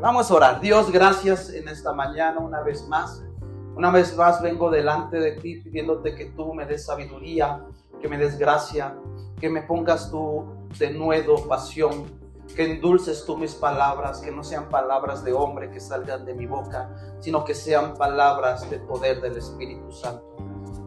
[0.00, 0.60] Vamos a orar.
[0.60, 3.22] Dios, gracias en esta mañana una vez más.
[3.76, 7.64] Una vez más vengo delante de ti pidiéndote que tú me des sabiduría,
[8.00, 8.96] que me des gracia,
[9.40, 10.44] que me pongas tú
[10.78, 12.04] de nuevo pasión,
[12.56, 16.46] que endulces tú mis palabras, que no sean palabras de hombre que salgan de mi
[16.46, 16.90] boca,
[17.20, 20.36] sino que sean palabras de poder del Espíritu Santo.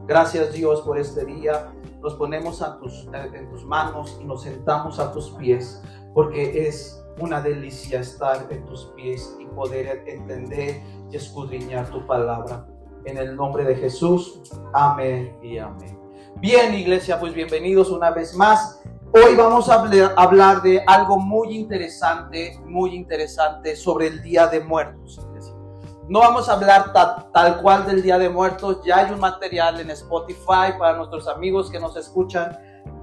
[0.05, 1.71] Gracias Dios por este día.
[2.01, 2.77] Nos ponemos a
[3.13, 5.81] en tus manos y nos sentamos a tus pies,
[6.13, 12.65] porque es una delicia estar en tus pies y poder entender y escudriñar tu palabra.
[13.05, 14.41] En el nombre de Jesús,
[14.73, 15.99] amén y amén.
[16.37, 18.81] Bien, iglesia, pues bienvenidos una vez más.
[19.13, 19.75] Hoy vamos a
[20.17, 25.21] hablar de algo muy interesante, muy interesante sobre el Día de Muertos.
[26.07, 26.93] No vamos a hablar
[27.33, 31.71] tal cual del Día de Muertos, ya hay un material en Spotify para nuestros amigos
[31.71, 32.55] que nos escuchan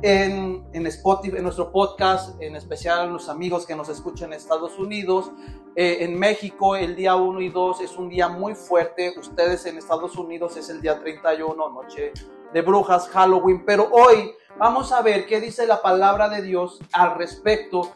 [0.02, 4.78] en, en, Spotify, en nuestro podcast, en especial los amigos que nos escuchan en Estados
[4.78, 5.30] Unidos.
[5.76, 9.14] Eh, en México el día 1 y 2 es un día muy fuerte.
[9.18, 12.12] Ustedes en Estados Unidos es el día 31, noche
[12.52, 13.64] de brujas, Halloween.
[13.64, 17.92] Pero hoy vamos a ver qué dice la palabra de Dios al respecto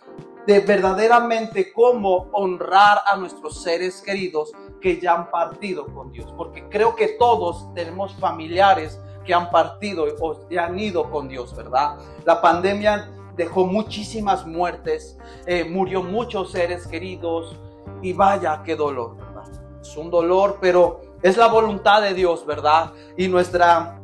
[0.47, 6.33] de verdaderamente cómo honrar a nuestros seres queridos que ya han partido con Dios.
[6.37, 11.97] Porque creo que todos tenemos familiares que han partido o han ido con Dios, ¿verdad?
[12.25, 17.57] La pandemia dejó muchísimas muertes, eh, murió muchos seres queridos
[18.01, 19.45] y vaya, qué dolor, ¿verdad?
[19.81, 22.93] Es un dolor, pero es la voluntad de Dios, ¿verdad?
[23.17, 24.01] Y nuestra,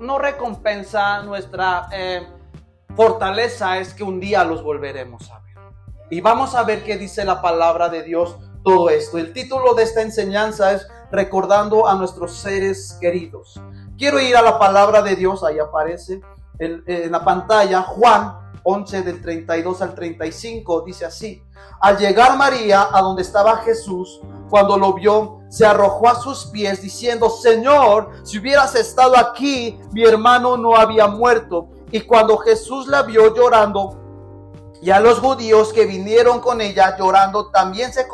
[0.00, 2.26] no recompensa, nuestra eh,
[2.94, 5.56] fortaleza es que un día los volveremos a ver.
[6.10, 9.18] Y vamos a ver qué dice la palabra de Dios todo esto.
[9.18, 13.60] El título de esta enseñanza es recordando a nuestros seres queridos.
[13.98, 16.22] Quiero ir a la palabra de Dios, ahí aparece
[16.58, 21.42] en, la pantalla, Juan 11 del 32 al 35, dice así,
[21.80, 26.80] al llegar María a donde estaba Jesús, cuando lo vio, se arrojó a sus pies
[26.80, 31.68] diciendo, Señor, si hubieras estado aquí, mi hermano no había muerto.
[31.90, 33.98] Y cuando Jesús la vio llorando,
[34.80, 38.06] y a los judíos que vinieron con ella llorando, también se,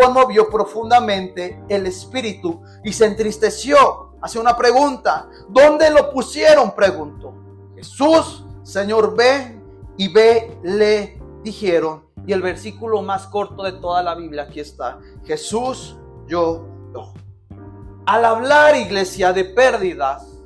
[0.00, 4.14] conmovió profundamente el espíritu y se entristeció.
[4.20, 5.28] Hace una pregunta.
[5.48, 6.74] ¿Dónde lo pusieron?
[6.74, 7.34] Preguntó.
[7.76, 9.60] Jesús, Señor, ve
[9.96, 12.04] y ve, le dijeron.
[12.26, 14.98] Y el versículo más corto de toda la Biblia, aquí está.
[15.24, 15.96] Jesús
[16.26, 17.14] yo no.
[18.06, 20.42] Al hablar, iglesia, de pérdidas,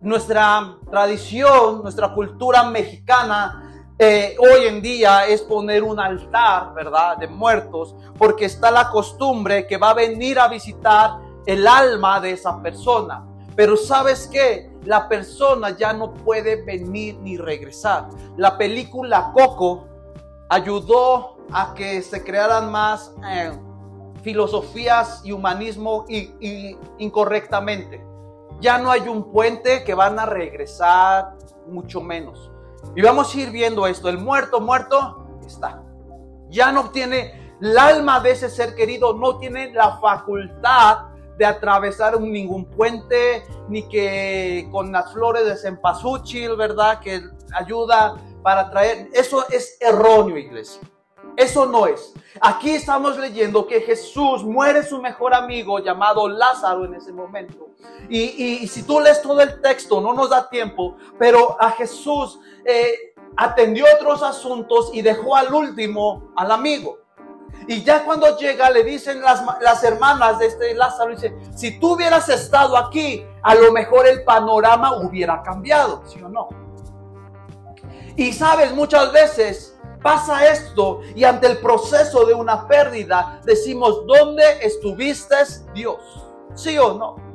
[0.00, 3.69] nuestra tradición, nuestra cultura mexicana
[4.02, 7.18] eh, hoy en día es poner un altar, ¿verdad?
[7.18, 12.30] De muertos, porque está la costumbre que va a venir a visitar el alma de
[12.30, 13.26] esa persona.
[13.54, 14.72] Pero sabes qué?
[14.86, 18.08] La persona ya no puede venir ni regresar.
[18.38, 19.86] La película Coco
[20.48, 23.52] ayudó a que se crearan más eh,
[24.22, 28.02] filosofías y humanismo y incorrectamente.
[28.60, 31.34] Ya no hay un puente que van a regresar,
[31.66, 32.50] mucho menos.
[32.94, 34.08] Y vamos a ir viendo esto.
[34.08, 35.82] El muerto, muerto, está.
[36.48, 42.20] Ya no tiene, el alma de ese ser querido no tiene la facultad de atravesar
[42.20, 47.00] ningún puente, ni que con las flores de cempasúchil, ¿verdad?
[47.00, 47.22] Que
[47.54, 49.08] ayuda para traer.
[49.14, 50.82] Eso es erróneo, iglesia.
[51.36, 52.12] Eso no es.
[52.40, 57.70] Aquí estamos leyendo que Jesús muere su mejor amigo llamado Lázaro en ese momento.
[58.08, 63.14] Y, si tú lees todo el texto, no nos da tiempo, pero a Jesús eh,
[63.36, 66.98] atendió otros asuntos y dejó al último al amigo.
[67.66, 71.92] Y ya cuando llega le dicen las, las hermanas de este Lázaro, dice, si tú
[71.92, 76.48] hubieras estado aquí, a lo mejor el panorama hubiera cambiado, ¿sí o no?
[78.16, 84.44] Y sabes, muchas veces pasa esto y ante el proceso de una pérdida decimos, ¿dónde
[84.62, 85.36] estuviste
[85.74, 86.00] Dios?
[86.54, 87.29] ¿Sí o no?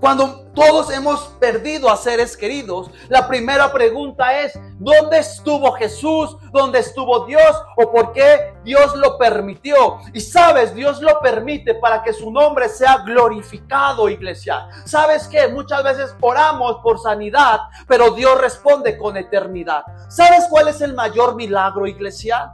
[0.00, 6.36] Cuando todos hemos perdido a seres queridos, la primera pregunta es, ¿dónde estuvo Jesús?
[6.52, 7.56] ¿Dónde estuvo Dios?
[7.76, 9.98] ¿O por qué Dios lo permitió?
[10.12, 14.68] Y sabes, Dios lo permite para que su nombre sea glorificado, iglesia.
[14.84, 15.48] ¿Sabes qué?
[15.48, 19.84] Muchas veces oramos por sanidad, pero Dios responde con eternidad.
[20.08, 22.52] ¿Sabes cuál es el mayor milagro, iglesia?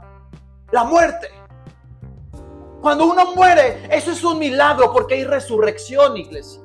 [0.71, 1.29] La muerte.
[2.81, 6.61] Cuando uno muere, eso es un milagro porque hay resurrección, iglesia.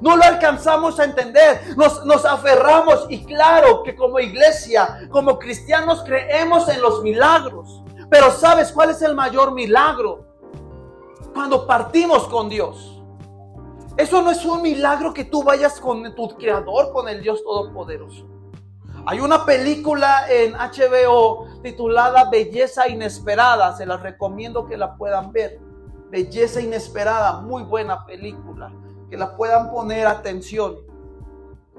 [0.00, 1.76] No lo alcanzamos a entender.
[1.76, 7.82] Nos, nos aferramos y claro que como iglesia, como cristianos creemos en los milagros.
[8.10, 10.24] Pero ¿sabes cuál es el mayor milagro?
[11.34, 13.02] Cuando partimos con Dios.
[13.96, 18.28] Eso no es un milagro que tú vayas con tu creador, con el Dios Todopoderoso.
[19.06, 23.76] Hay una película en HBO titulada Belleza Inesperada.
[23.76, 25.58] Se las recomiendo que la puedan ver.
[26.10, 28.70] Belleza Inesperada, muy buena película.
[29.10, 30.76] Que la puedan poner atención.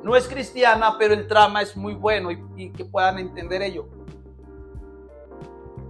[0.04, 3.88] No es cristiana, pero el trama es muy bueno y, que puedan entender ello.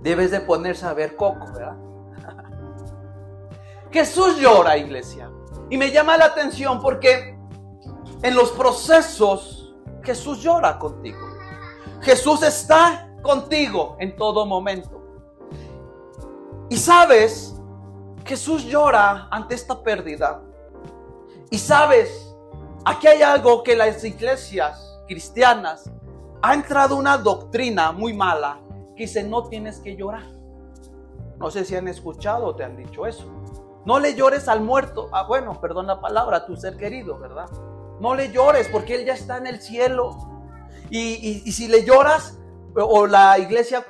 [0.02, 1.76] Debes de ponerse a ver Coco, ¿verdad?
[3.92, 5.30] Jesús llora, iglesia.
[5.70, 7.38] Y me llama la atención porque
[8.24, 11.20] en los procesos Jesús llora contigo.
[12.02, 15.00] Jesús está contigo en todo momento.
[16.70, 17.56] Y sabes,
[18.26, 20.42] Jesús llora ante esta pérdida.
[21.50, 22.36] Y sabes,
[22.86, 25.92] aquí hay algo que las iglesias cristianas
[26.42, 28.62] ha entrado una doctrina muy mala
[28.96, 30.28] que dice no tienes que llorar.
[31.38, 33.26] No sé si han escuchado o te han dicho eso.
[33.86, 35.10] No le llores al muerto.
[35.12, 37.50] Ah, bueno, perdón la palabra, a tu ser querido, ¿verdad?
[38.00, 40.18] No le llores porque él ya está en el cielo.
[40.90, 42.38] Y, si le lloras,
[42.76, 43.86] o la iglesia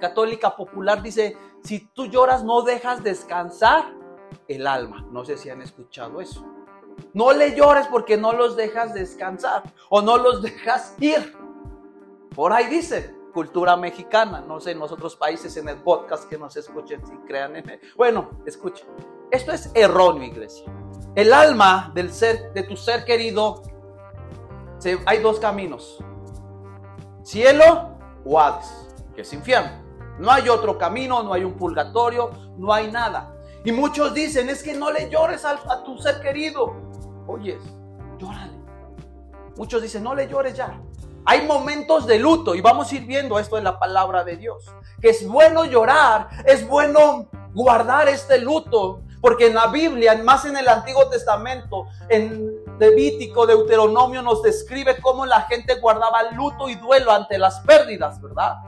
[0.00, 3.84] católica popular dice, si tú lloras no dejas descansar
[4.48, 5.06] el alma.
[5.10, 6.44] No sé si han escuchado eso.
[7.16, 11.34] No le llores porque no los dejas descansar o no los dejas ir.
[12.34, 14.44] Por ahí dice cultura mexicana.
[14.46, 17.80] No sé en otros países en el podcast que nos escuchen si crean en él.
[17.96, 18.86] Bueno, escuchen.
[19.30, 20.66] Esto es erróneo, iglesia.
[21.14, 23.62] El alma del ser, de tu ser querido,
[25.06, 25.98] hay dos caminos
[27.22, 27.96] cielo
[28.26, 29.70] o Hades, que es infierno.
[30.18, 33.32] No hay otro camino, no hay un purgatorio, no hay nada.
[33.64, 36.85] Y muchos dicen, es que no le llores a tu ser querido.
[37.26, 37.62] Oyes,
[38.18, 38.52] llórale.
[39.56, 40.80] Muchos dicen, no le llores ya.
[41.24, 44.64] Hay momentos de luto y vamos a ir viendo esto en la palabra de Dios.
[45.00, 50.56] Que es bueno llorar, es bueno guardar este luto, porque en la Biblia, más en
[50.56, 57.10] el Antiguo Testamento, en Levítico, Deuteronomio nos describe cómo la gente guardaba luto y duelo
[57.10, 58.58] ante las pérdidas, ¿verdad?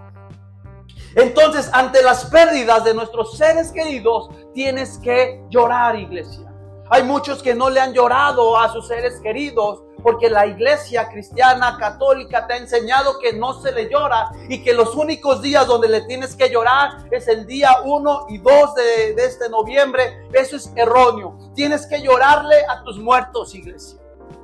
[1.14, 6.47] Entonces, ante las pérdidas de nuestros seres queridos, tienes que llorar, iglesia.
[6.90, 11.76] Hay muchos que no le han llorado a sus seres queridos porque la iglesia cristiana
[11.78, 15.88] católica te ha enseñado que no se le llora y que los únicos días donde
[15.88, 20.28] le tienes que llorar es el día 1 y 2 de, este noviembre.
[20.32, 21.36] Eso es erróneo.
[21.54, 23.98] Tienes que llorarle a tus muertos, iglesia.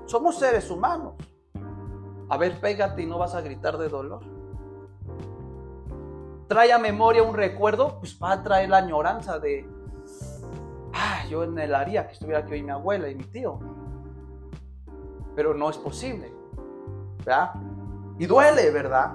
[0.06, 1.14] Somos seres humanos.
[2.28, 4.20] A ver, pégate y no vas a gritar de dolor.
[6.48, 9.66] Trae a memoria un recuerdo, pues va a traer la añoranza de,
[10.94, 13.58] ah, yo en el área que estuviera aquí hoy mi abuela y mi tío
[15.34, 16.32] pero no es posible.
[17.18, 17.52] ¿Verdad?
[18.18, 19.12] Y duele, ¿verdad?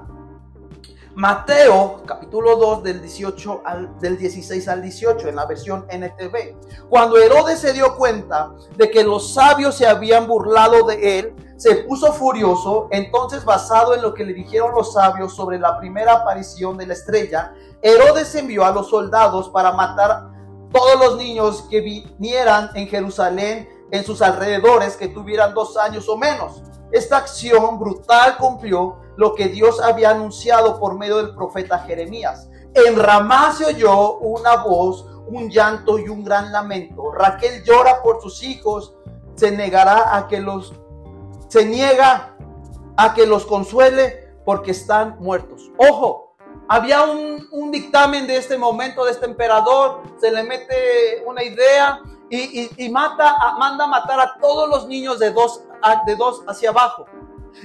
[1.16, 6.88] Mateo capítulo 2 del 18 al del 16 al 18 en la versión NTV.
[6.88, 11.76] Cuando Herodes se dio cuenta de que los sabios se habían burlado de él, se
[11.78, 16.78] puso furioso, entonces basado en lo que le dijeron los sabios sobre la primera aparición
[16.78, 20.30] de la estrella, Herodes envió a los soldados para matar
[20.72, 26.18] todos los niños que vinieran en Jerusalén en sus alrededores que tuvieran dos años o
[26.18, 26.62] menos.
[26.92, 32.50] Esta acción brutal cumplió lo que Dios había anunciado por medio del profeta Jeremías.
[32.74, 37.12] En Ramá se oyó una voz, un llanto y un gran lamento.
[37.12, 38.96] Raquel llora por sus hijos,
[39.36, 40.74] se negará a que los
[41.48, 42.36] se niega
[42.96, 45.72] a que los consuele porque están muertos.
[45.78, 46.29] Ojo,
[46.70, 52.00] había un, un dictamen de este momento de este emperador, se le mete una idea
[52.30, 55.64] y, mata, manda a matar a todos los niños de dos,
[56.06, 57.06] de dos hacia abajo.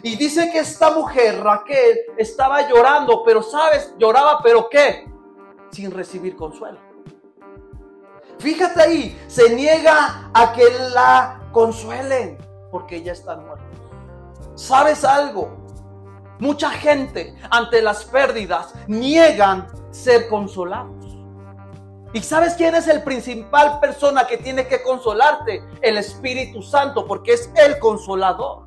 [0.02, 5.06] Y dice que esta mujer, Raquel, estaba llorando, pero sabes, lloraba, pero ¿qué?
[5.70, 6.78] Sin recibir consuelo.
[8.38, 12.38] Fíjate ahí, se niega a que la consuelen,
[12.70, 13.66] porque ya están muertos.
[14.54, 15.63] ¿Sabes algo?
[16.38, 21.04] Mucha gente ante las pérdidas niegan ser consolados.
[22.12, 25.62] ¿Y sabes quién es el principal persona que tiene que consolarte?
[25.80, 28.66] El Espíritu Santo, porque es el consolador.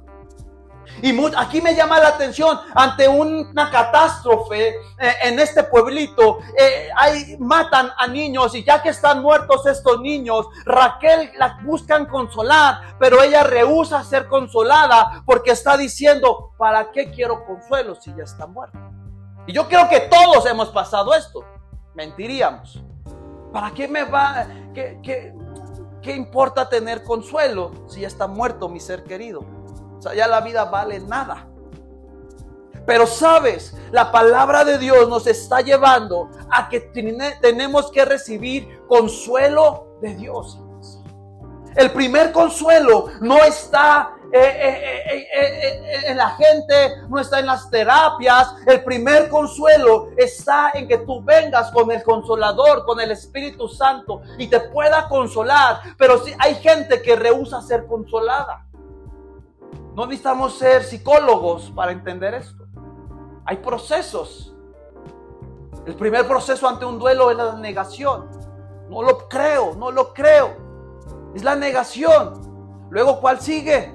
[1.01, 6.89] Y aquí me llama la atención, ante una catástrofe eh, en este pueblito, eh,
[7.39, 13.21] matan a niños y ya que están muertos estos niños, Raquel la buscan consolar, pero
[13.21, 18.79] ella rehúsa ser consolada porque está diciendo, ¿para qué quiero consuelo si ya está muerto?
[19.45, 21.43] Y yo creo que todos hemos pasado esto,
[21.95, 22.83] mentiríamos.
[23.53, 24.45] ¿Para qué me va?
[24.73, 29.56] ¿Qué, qué, importa tener consuelo si ya está muerto mi ser querido?
[29.97, 31.47] O sea, ya la vida vale nada.
[32.85, 36.79] Pero sabes, la palabra de Dios nos está llevando a que
[37.41, 40.59] tenemos que recibir consuelo de Dios.
[41.75, 47.69] El primer consuelo no está eh, eh, eh, en la gente, no está en las
[47.69, 48.55] terapias.
[48.65, 54.21] El primer consuelo está en que tú vengas con el consolador, con el Espíritu Santo
[54.37, 55.81] y te pueda consolar.
[55.97, 58.66] Pero si hay gente que rehúsa ser consolada.
[59.97, 62.67] No necesitamos ser psicólogos para entender esto.
[63.45, 64.55] Hay procesos.
[65.87, 68.29] El primer proceso ante un duelo es la negación.
[68.91, 70.55] No lo creo, no lo creo.
[71.33, 72.87] Es la negación.
[72.91, 73.91] Luego, ¿cuál sigue?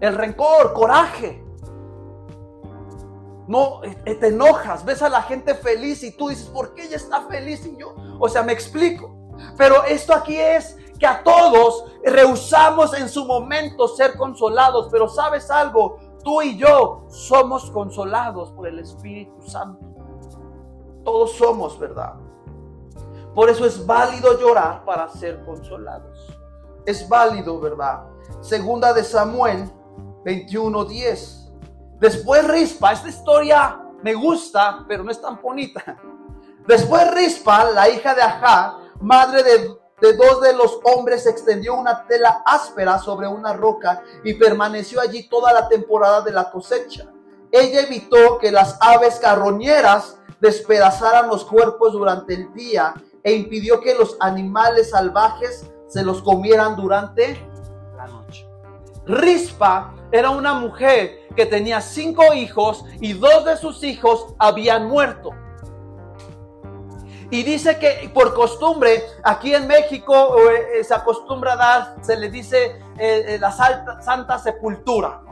[0.00, 1.44] El rencor, coraje.
[3.46, 6.96] No, eh, te enojas, ves a la gente feliz y tú dices, ¿por qué ella
[6.96, 7.94] está feliz y yo?
[8.18, 9.14] O sea, me explico.
[9.58, 15.50] Pero esto aquí es que a todos rehusamos en su momento ser consolados, pero sabes
[15.50, 19.86] algo, tú y yo somos consolados por el Espíritu Santo.
[21.02, 22.14] Todos somos, ¿verdad?
[23.34, 26.36] Por eso es válido llorar para ser consolados.
[26.84, 28.04] Es válido, ¿verdad?
[28.42, 29.70] Segunda de Samuel
[30.24, 31.50] 21:10.
[31.98, 35.98] Después Rispa, esta historia me gusta, pero no es tan bonita.
[36.66, 42.06] Después Rispa, la hija de Ajá, madre de, de dos de los hombres, extendió una
[42.06, 47.06] tela áspera sobre una roca y permaneció allí toda la temporada de la cosecha.
[47.52, 53.94] Ella evitó que las aves carroñeras despedazaran los cuerpos durante el día e impidió que
[53.94, 57.46] los animales salvajes se los comieran durante
[57.96, 58.46] la noche.
[59.04, 65.30] Rispa era una mujer que tenía cinco hijos y dos de sus hijos habían muerto.
[67.30, 72.28] Y dice que por costumbre, aquí en México eh, se acostumbra a dar, se le
[72.28, 75.22] dice eh, eh, la santa sepultura.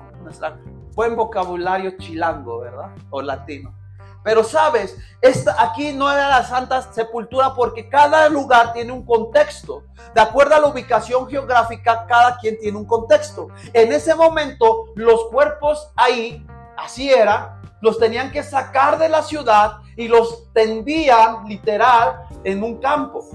[0.94, 2.90] buen vocabulario chilango, ¿verdad?
[3.10, 3.74] O latino.
[4.22, 9.84] Pero sabes, esta, aquí no era la Santa Sepultura porque cada lugar tiene un contexto.
[10.14, 13.48] De acuerdo a la ubicación geográfica, cada quien tiene un contexto.
[13.72, 16.44] En ese momento, los cuerpos ahí,
[16.76, 22.78] así era, los tenían que sacar de la ciudad y los tendían literal en un
[22.78, 23.26] campo.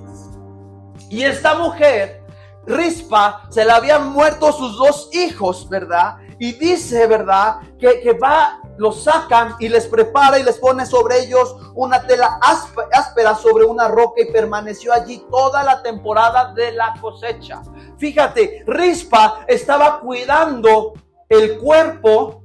[1.09, 2.23] Y esta mujer,
[2.65, 6.15] Rispa, se le habían muerto sus dos hijos, ¿verdad?
[6.39, 7.59] Y dice, ¿verdad?
[7.77, 12.39] Que, que va los sacan y les prepara y les pone sobre ellos una tela
[12.41, 17.61] áspera sobre una roca y permaneció allí toda la temporada de la cosecha.
[17.97, 20.93] Fíjate, Rispa estaba cuidando
[21.29, 22.41] el cuerpo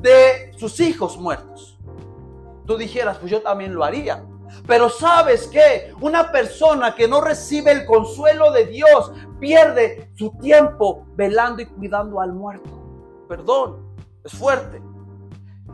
[0.00, 1.75] de sus hijos muertos.
[2.66, 4.24] Tú dijeras, pues yo también lo haría.
[4.66, 11.06] Pero sabes que una persona que no recibe el consuelo de Dios pierde su tiempo
[11.14, 13.24] velando y cuidando al muerto.
[13.28, 14.80] Perdón, es fuerte.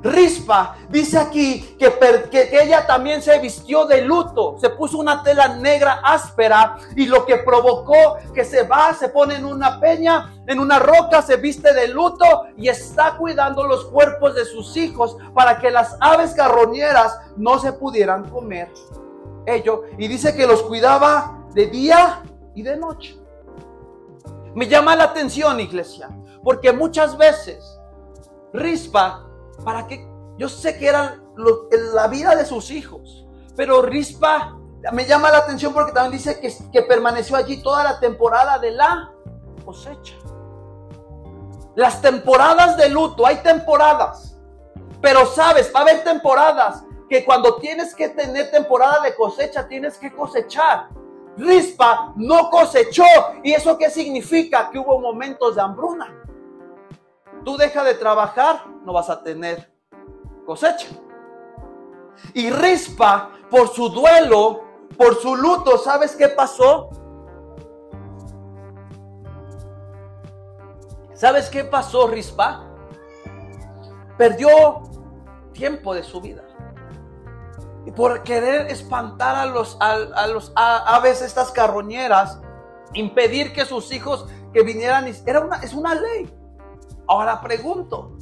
[0.03, 1.93] Rispa dice aquí que,
[2.31, 7.25] que, ella también se vistió de luto, se puso una tela negra áspera y lo
[7.25, 11.73] que provocó que se va, se pone en una peña, en una roca, se viste
[11.73, 12.25] de luto
[12.57, 17.73] y está cuidando los cuerpos de sus hijos para que las aves carroñeras no se
[17.73, 18.71] pudieran comer
[19.47, 19.85] ello.
[19.99, 22.23] Y dice que los cuidaba de día
[22.55, 23.17] y de noche.
[24.55, 26.11] Me llama la atención, iglesia,
[26.43, 27.79] porque muchas veces
[28.53, 29.27] Rispa
[29.65, 30.07] para que
[30.39, 31.23] yo sé que era
[31.95, 33.27] la vida de sus hijos,
[33.57, 34.59] pero Rispa
[34.93, 38.73] me llama la atención porque también dice que, que permaneció allí toda la temporada de
[38.73, 39.13] la
[39.65, 40.15] cosecha.
[41.75, 44.37] Las temporadas de luto, hay temporadas,
[45.01, 49.99] pero sabes, va a haber temporadas que cuando tienes que tener temporada de cosecha, tienes
[49.99, 50.89] que cosechar.
[51.37, 53.05] Rispa no cosechó.
[53.43, 54.71] ¿Y eso qué significa?
[54.71, 56.22] Que hubo momentos de hambruna.
[57.45, 59.73] Tú deja de trabajar, no vas a tener
[60.47, 60.89] cosecha.
[62.35, 64.65] Y Rispa, por su duelo,
[64.97, 66.91] por su luto, ¿sabes qué pasó?
[71.15, 72.65] ¿Sabes qué pasó, Rispa?
[74.19, 74.83] Perdió
[75.53, 76.43] tiempo de su vida.
[77.87, 82.41] Y por querer espantar a los, a, los aves, estas carroñeras,
[82.95, 86.42] impedir que sus hijos que vinieran, era una, es una ley.
[87.13, 88.17] Ahora pregunto,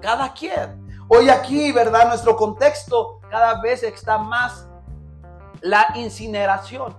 [0.00, 0.84] cada quien.
[1.06, 2.08] Hoy aquí, ¿verdad?
[2.08, 4.68] Nuestro contexto cada vez está más
[5.60, 6.96] la incineración.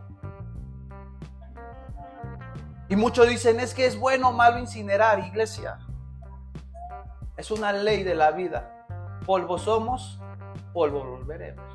[2.87, 5.79] Y muchos dicen, es que es bueno o malo incinerar, iglesia.
[7.35, 8.85] Es una ley de la vida.
[9.25, 10.21] Polvo somos,
[10.71, 11.65] polvo volveremos.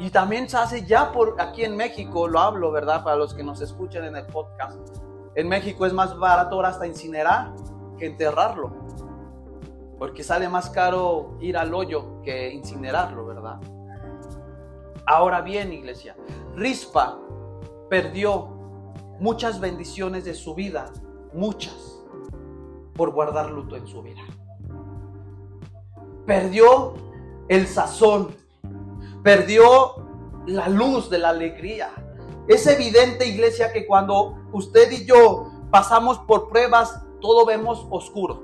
[0.00, 3.04] Y también se hace ya por aquí en México, lo hablo, ¿verdad?
[3.04, 4.96] Para los que nos escuchan en el podcast.
[5.36, 7.52] En México es más barato ahora hasta incinerar
[8.06, 8.72] enterrarlo.
[9.98, 13.60] Porque sale más caro ir al hoyo que incinerarlo, ¿verdad?
[15.06, 16.16] Ahora bien, iglesia,
[16.54, 17.18] Rispa
[17.88, 18.46] perdió
[19.18, 20.92] muchas bendiciones de su vida,
[21.34, 22.00] muchas,
[22.94, 24.20] por guardar luto en su vida.
[26.26, 26.94] Perdió
[27.48, 28.34] el sazón,
[29.22, 29.96] perdió
[30.46, 31.90] la luz de la alegría.
[32.48, 38.42] Es evidente, iglesia, que cuando usted y yo pasamos por pruebas, todo vemos oscuro.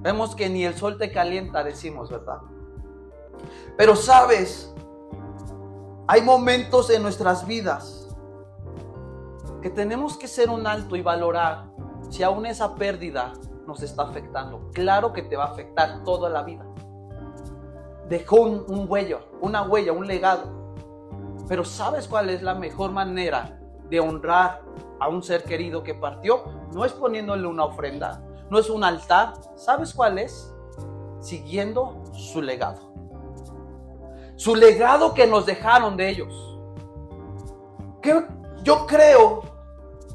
[0.00, 2.38] Vemos que ni el sol te calienta, decimos, ¿verdad?
[3.76, 4.74] Pero sabes,
[6.06, 8.08] hay momentos en nuestras vidas
[9.60, 11.66] que tenemos que ser un alto y valorar
[12.10, 13.32] si aún esa pérdida
[13.66, 14.70] nos está afectando.
[14.72, 16.64] Claro que te va a afectar toda la vida.
[18.08, 20.74] Dejó un, un huello, una huella, un legado.
[21.48, 23.60] Pero ¿sabes cuál es la mejor manera
[23.90, 24.62] de honrar
[25.00, 26.44] a un ser querido que partió?
[26.72, 29.34] No es poniéndole una ofrenda, no es un altar.
[29.56, 30.54] ¿Sabes cuál es?
[31.20, 32.92] Siguiendo su legado.
[34.36, 36.58] Su legado que nos dejaron de ellos.
[38.00, 38.24] Que
[38.62, 39.42] yo creo,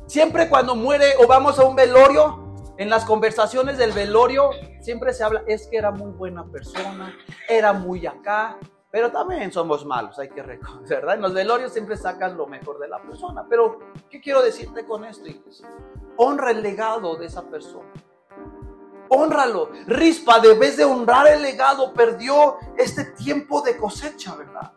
[0.07, 2.43] siempre cuando muere o vamos a un velorio,
[2.77, 4.49] en las conversaciones del velorio,
[4.81, 7.15] siempre se habla, es que era muy buena persona,
[7.47, 8.57] era muy acá,
[8.93, 11.15] pero también somos malos, hay que reconocer, ¿verdad?
[11.15, 13.43] En los velorios siempre sacan lo mejor de la persona.
[13.49, 15.27] Pero, ¿qué quiero decirte con esto,
[16.17, 17.89] Honra el legado de esa persona
[19.09, 19.69] honralo.
[19.87, 24.71] Rispa, de vez de honrar el legado, perdió este tiempo de cosecha, ¿verdad?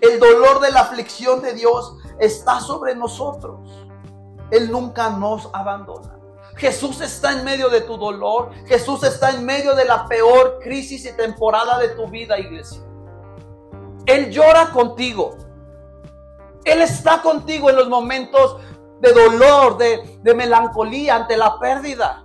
[0.00, 3.86] El dolor de la aflicción de Dios está sobre nosotros.
[4.50, 6.18] Él nunca nos abandona.
[6.56, 8.52] Jesús está en medio de tu dolor.
[8.66, 12.82] Jesús está en medio de la peor crisis y temporada de tu vida, iglesia.
[14.06, 15.36] Él llora contigo.
[16.64, 18.58] Él está contigo en los momentos
[19.00, 22.24] de dolor, de, de melancolía ante la pérdida.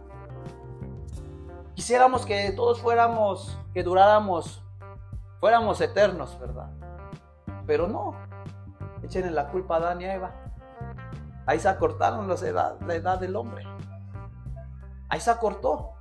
[1.74, 4.64] Quisiéramos que todos fuéramos, que duráramos,
[5.40, 6.70] fuéramos eternos, ¿verdad?
[7.66, 8.16] Pero no.
[9.04, 10.36] Echen la culpa a Adán y a Eva.
[11.46, 13.64] Ahí se acortaron las edad, la edad del hombre.
[15.10, 15.97] Ahí se acortó.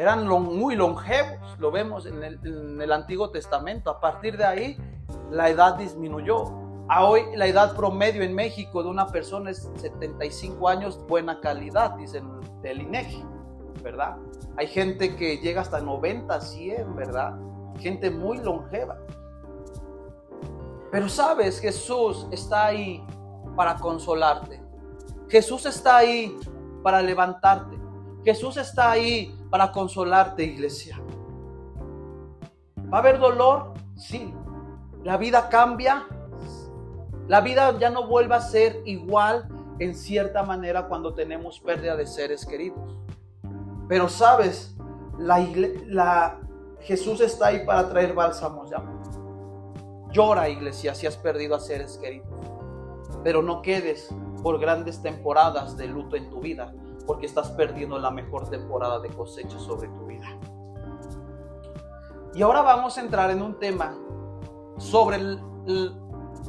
[0.00, 3.90] Eran muy longevos, lo vemos en el, Antiguo Testamento.
[3.90, 4.78] A partir de ahí,
[5.30, 6.44] la edad disminuyó.
[6.88, 11.96] A hoy la edad promedio en México de una persona es 75 años, buena calidad,
[11.96, 12.26] dicen
[12.62, 13.22] del INEGI.
[13.82, 14.16] ¿verdad?
[14.56, 17.34] Hay gente que llega hasta 90, 100, ¿verdad?
[17.78, 18.96] Gente muy longeva.
[20.90, 23.04] Pero sabes, Jesús está ahí
[23.54, 24.62] para consolarte.
[25.28, 26.34] Jesús está ahí
[26.82, 27.89] para levantarte.
[28.24, 31.00] Jesús está ahí para consolarte, iglesia.
[32.92, 33.74] ¿Va a haber dolor?
[33.96, 34.34] Sí.
[35.02, 36.06] ¿La vida cambia?
[37.28, 42.06] La vida ya no vuelve a ser igual en cierta manera cuando tenemos pérdida de
[42.06, 42.98] seres queridos.
[43.88, 44.76] Pero sabes,
[45.18, 46.38] la,
[46.80, 48.82] Jesús está ahí para traer bálsamos ya.
[50.12, 52.28] Llora, iglesia, si has perdido a seres queridos.
[53.22, 56.74] Pero no quedes por grandes temporadas de luto en tu vida,
[57.10, 60.28] porque estás perdiendo la mejor temporada de cosecha sobre tu vida.
[62.32, 63.98] Y ahora vamos a entrar en un tema
[64.78, 65.18] sobre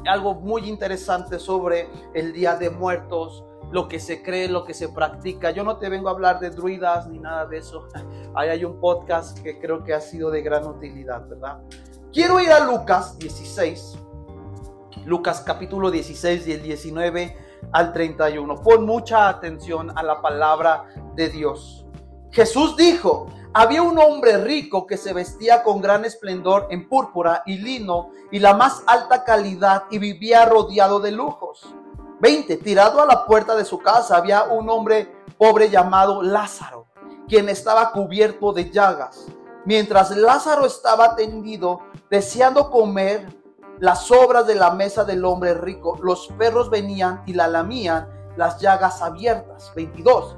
[0.06, 4.88] algo muy interesante sobre el Día de Muertos, lo que se cree, lo que se
[4.88, 5.50] practica.
[5.50, 7.88] Yo no te vengo a hablar de druidas ni nada de eso.
[8.36, 11.58] Ahí hay un podcast que creo que ha sido de gran utilidad, ¿verdad?
[12.12, 13.98] Quiero ir a Lucas 16.
[15.06, 17.41] Lucas capítulo 16 y el 19
[17.72, 18.62] al 31.
[18.62, 21.86] Pon mucha atención a la palabra de Dios.
[22.30, 27.58] Jesús dijo, había un hombre rico que se vestía con gran esplendor en púrpura y
[27.58, 31.74] lino y la más alta calidad y vivía rodeado de lujos.
[32.20, 32.56] 20.
[32.58, 36.86] Tirado a la puerta de su casa había un hombre pobre llamado Lázaro,
[37.28, 39.26] quien estaba cubierto de llagas.
[39.64, 43.41] Mientras Lázaro estaba tendido, deseando comer
[43.82, 48.60] las sobras de la mesa del hombre rico, los perros venían y la lamían las
[48.60, 49.72] llagas abiertas.
[49.74, 50.36] 22.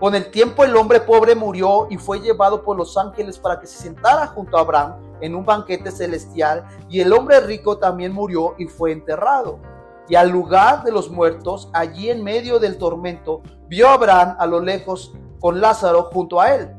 [0.00, 3.68] Con el tiempo el hombre pobre murió y fue llevado por los ángeles para que
[3.68, 8.56] se sentara junto a Abraham en un banquete celestial, y el hombre rico también murió
[8.58, 9.60] y fue enterrado.
[10.08, 14.58] Y al lugar de los muertos, allí en medio del tormento, vio Abraham a lo
[14.58, 16.74] lejos con Lázaro junto a él.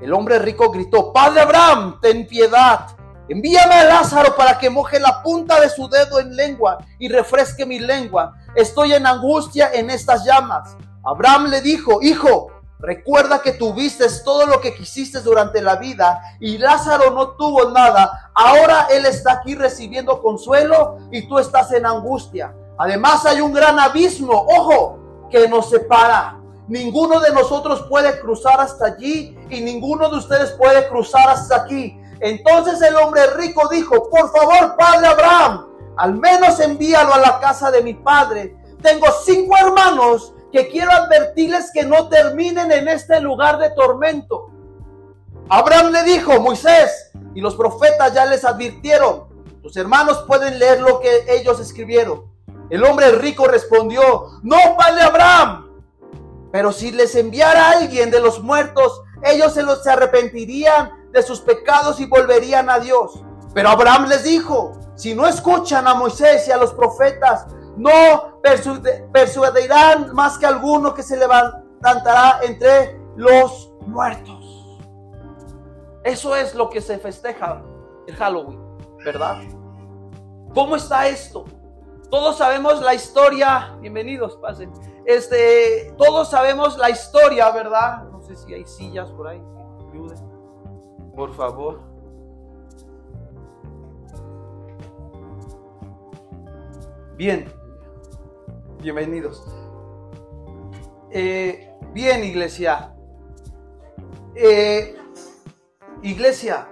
[0.00, 2.86] El hombre rico gritó, Padre Abraham, ten piedad.
[3.26, 7.64] Envíame a Lázaro para que moje la punta de su dedo en lengua y refresque
[7.64, 8.34] mi lengua.
[8.54, 10.76] Estoy en angustia en estas llamas.
[11.02, 16.58] Abraham le dijo, Hijo, recuerda que tuviste todo lo que quisiste durante la vida y
[16.58, 18.30] Lázaro no tuvo nada.
[18.34, 22.54] Ahora él está aquí recibiendo consuelo y tú estás en angustia.
[22.76, 26.40] Además hay un gran abismo, ojo, que nos separa.
[26.68, 31.98] Ninguno de nosotros puede cruzar hasta allí y ninguno de ustedes puede cruzar hasta aquí.
[32.20, 37.70] Entonces el hombre rico dijo, por favor, padre Abraham, al menos envíalo a la casa
[37.70, 38.56] de mi padre.
[38.82, 44.50] Tengo cinco hermanos que quiero advertirles que no terminen en este lugar de tormento.
[45.48, 49.24] Abraham le dijo, Moisés y los profetas ya les advirtieron,
[49.62, 52.32] tus hermanos pueden leer lo que ellos escribieron.
[52.70, 55.70] El hombre rico respondió, no vale Abraham,
[56.52, 61.22] pero si les enviara a alguien de los muertos, ellos se, los, se arrepentirían de
[61.22, 63.22] sus pecados y volverían a Dios.
[63.54, 67.46] Pero Abraham les dijo, si no escuchan a Moisés y a los profetas,
[67.76, 68.40] no
[69.12, 74.80] persuadirán más que alguno que se levantará entre los muertos.
[76.02, 77.62] Eso es lo que se festeja
[78.08, 78.60] el Halloween,
[79.04, 79.38] ¿verdad?
[80.52, 81.44] ¿Cómo está esto?
[82.10, 83.76] Todos sabemos la historia.
[83.80, 84.72] Bienvenidos, pasen.
[85.06, 88.02] Este, todos sabemos la historia, ¿verdad?
[88.10, 89.42] No sé si hay sillas por ahí
[91.14, 91.80] Por favor.
[97.16, 97.52] Bien,
[98.80, 99.46] bienvenidos.
[101.10, 102.94] Eh, bien, iglesia.
[104.34, 104.98] Eh,
[106.04, 106.68] Iglesia,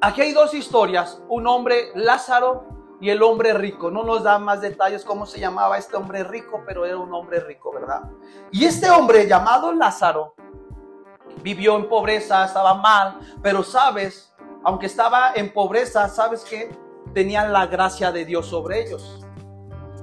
[0.00, 2.64] aquí hay dos historias, un hombre Lázaro
[3.02, 3.90] y el hombre rico.
[3.90, 7.40] No nos da más detalles cómo se llamaba este hombre rico, pero era un hombre
[7.40, 8.10] rico, ¿verdad?
[8.50, 10.36] Y este hombre llamado Lázaro
[11.42, 14.32] vivió en pobreza, estaba mal, pero sabes,
[14.64, 16.70] aunque estaba en pobreza, sabes que
[17.14, 19.24] tenían la gracia de Dios sobre ellos.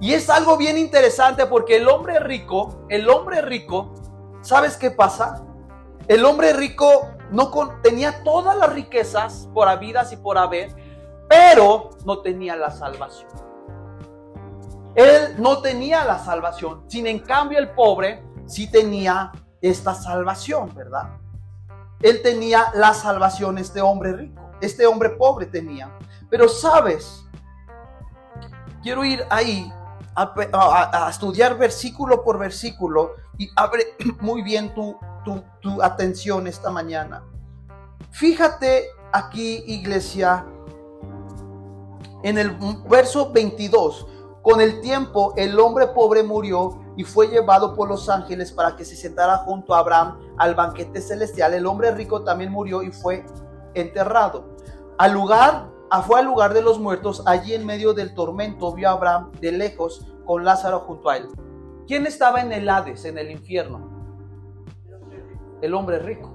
[0.02, 3.93] Y es algo bien interesante porque el hombre rico, el hombre rico,
[4.41, 5.43] ¿sabes qué pasa?
[6.08, 7.50] El hombre rico no
[7.82, 10.76] tenía todas las riquezas por habidas y por haber,
[11.28, 13.30] pero no tenía la salvación.
[14.95, 21.17] Él no tenía la salvación, sin en cambio el pobre sí tenía esta salvación, ¿verdad?
[22.01, 25.97] Él tenía la salvación, este hombre rico, este hombre pobre tenía.
[26.29, 27.25] Pero sabes,
[28.84, 29.71] quiero ir ahí
[30.15, 34.97] a, a estudiar versículo por versículo y abre muy bien tu,
[35.62, 37.23] tu, atención esta mañana.
[38.12, 40.45] Fíjate aquí, iglesia,
[42.23, 42.55] en el
[42.88, 44.08] verso 22.
[44.41, 48.86] Con el tiempo el hombre pobre murió y fue llevado por los ángeles para que
[48.86, 51.53] se sentara junto a Abraham al banquete celestial.
[51.53, 53.25] El hombre rico también murió y fue
[53.73, 54.55] enterrado.
[54.97, 55.69] Al lugar,
[56.05, 59.51] fue al lugar de los muertos, allí en medio del tormento vio a Abraham de
[59.51, 61.27] lejos con Lázaro junto a él.
[61.88, 63.95] ¿Quién estaba en el Hades, en el infierno?
[65.65, 66.31] el hombre rico.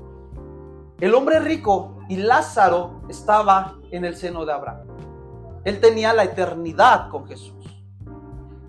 [1.00, 4.86] El hombre rico y Lázaro estaba en el seno de Abraham.
[5.64, 7.69] Él tenía la eternidad con Jesús.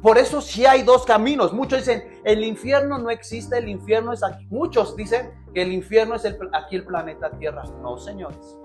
[0.01, 1.53] Por eso sí hay dos caminos.
[1.53, 4.47] Muchos dicen, el infierno no existe, el infierno es aquí.
[4.49, 7.63] Muchos dicen que el infierno es aquí el planeta Tierra.
[7.81, 8.57] No, señores.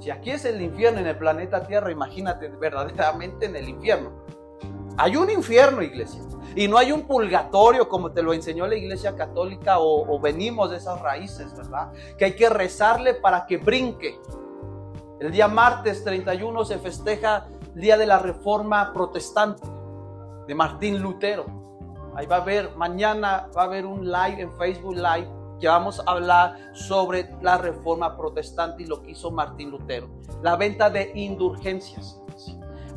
[0.00, 4.10] Si aquí es el infierno en el planeta Tierra, imagínate verdaderamente en el infierno.
[4.98, 6.22] Hay un infierno, iglesia.
[6.56, 10.78] Y no hay un purgatorio como te lo enseñó la iglesia católica o, venimos de
[10.78, 11.92] esas raíces, ¿verdad?
[12.18, 14.18] Que hay que rezarle para que brinque.
[15.20, 19.75] El día martes 31 se festeja el día de la reforma protestante
[20.46, 21.46] de Martín Lutero.
[22.14, 25.28] Ahí va a haber, mañana va a haber un live en Facebook Live
[25.60, 30.08] que vamos a hablar sobre la reforma protestante y lo que hizo Martín Lutero.
[30.42, 32.20] La venta de indulgencias.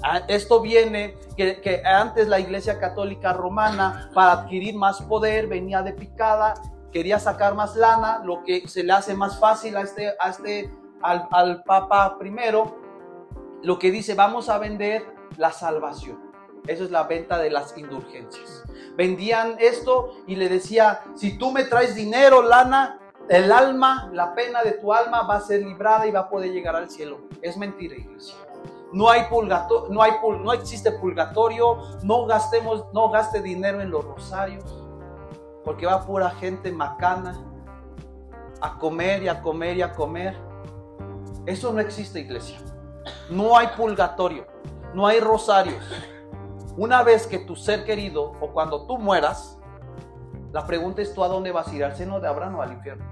[0.03, 5.93] Ah, esto viene que, antes la Iglesia Católica Romana, para adquirir más poder, venía de
[5.93, 6.53] picada,
[6.91, 10.73] quería sacar más lana, lo que se le hace más fácil a este, a este
[11.01, 12.77] al, al Papa primero,
[13.61, 15.05] lo que dice, vamos a vender
[15.37, 16.28] la salvación.
[16.67, 18.63] Eso es la venta de las indulgencias.
[18.95, 24.63] Vendían esto y le decía, si tú me traes dinero, lana, el alma, la pena
[24.63, 27.19] de tu alma va a ser librada y va a poder llegar al cielo.
[27.41, 28.35] Es mentira, iglesia.
[28.91, 34.03] No hay purgatorio, no hay no existe purgatorio, no gastemos, no gaste dinero en los
[34.03, 34.83] rosarios,
[35.63, 37.39] porque va pura gente macana
[38.61, 40.35] a comer y a comer y a comer.
[41.45, 42.57] Eso no existe, iglesia.
[43.29, 44.47] No hay purgatorio,
[44.95, 45.83] no hay rosarios.
[46.79, 49.57] Una vez que tu ser querido o cuando tú mueras,
[50.53, 52.71] la pregunta es tú a dónde vas a ir, al seno de Abraham o al
[52.71, 53.03] infierno.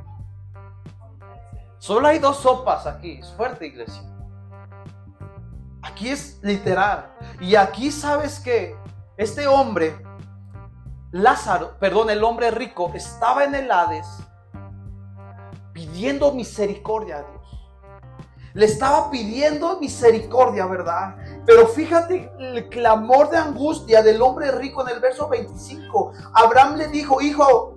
[1.77, 4.01] Solo hay dos sopas aquí, es fuerte iglesia.
[5.81, 7.13] Aquí es literal.
[7.41, 8.73] Y aquí sabes que
[9.17, 10.01] este hombre,
[11.11, 14.07] Lázaro, perdón, el hombre rico, estaba en el Hades
[15.73, 17.69] pidiendo misericordia a Dios.
[18.53, 21.17] Le estaba pidiendo misericordia, ¿verdad?
[21.47, 26.11] Pero fíjate el clamor de angustia del hombre rico en el verso 25.
[26.33, 27.73] Abraham le dijo, hijo,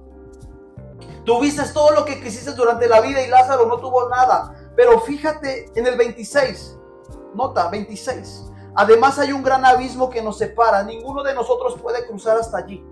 [1.25, 4.73] tuviste todo lo que quisiste durante la vida y Lázaro no tuvo nada.
[4.75, 6.79] Pero fíjate en el 26.
[7.33, 8.51] Nota 26.
[8.75, 10.83] Además hay un gran abismo que nos separa.
[10.83, 12.85] Ninguno de nosotros puede cruzar hasta allí.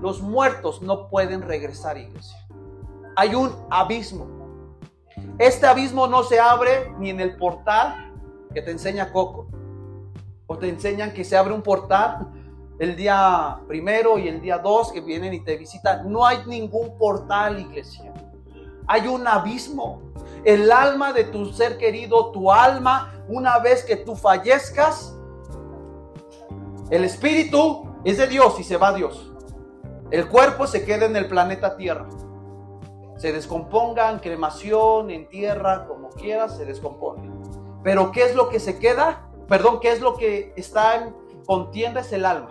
[0.00, 2.36] los muertos no pueden regresar, iglesia.
[3.14, 4.26] Hay un abismo.
[5.38, 8.12] Este abismo no se abre ni en el portal
[8.52, 9.46] que te enseña Coco.
[10.50, 12.26] O te enseñan que se abre un portal
[12.80, 16.10] el día primero y el día dos que vienen y te visitan.
[16.10, 18.12] No hay ningún portal, iglesia.
[18.88, 20.02] Hay un abismo.
[20.44, 25.16] El alma de tu ser querido, tu alma, una vez que tú fallezcas,
[26.90, 29.32] el espíritu es de Dios y se va a Dios.
[30.10, 32.08] El cuerpo se queda en el planeta Tierra.
[33.18, 37.30] Se descomponga en cremación, en tierra, como quieras, se descompone.
[37.84, 39.29] Pero ¿qué es lo que se queda?
[39.50, 42.02] Perdón, ¿qué es lo que está en contienda?
[42.02, 42.50] Es el alma.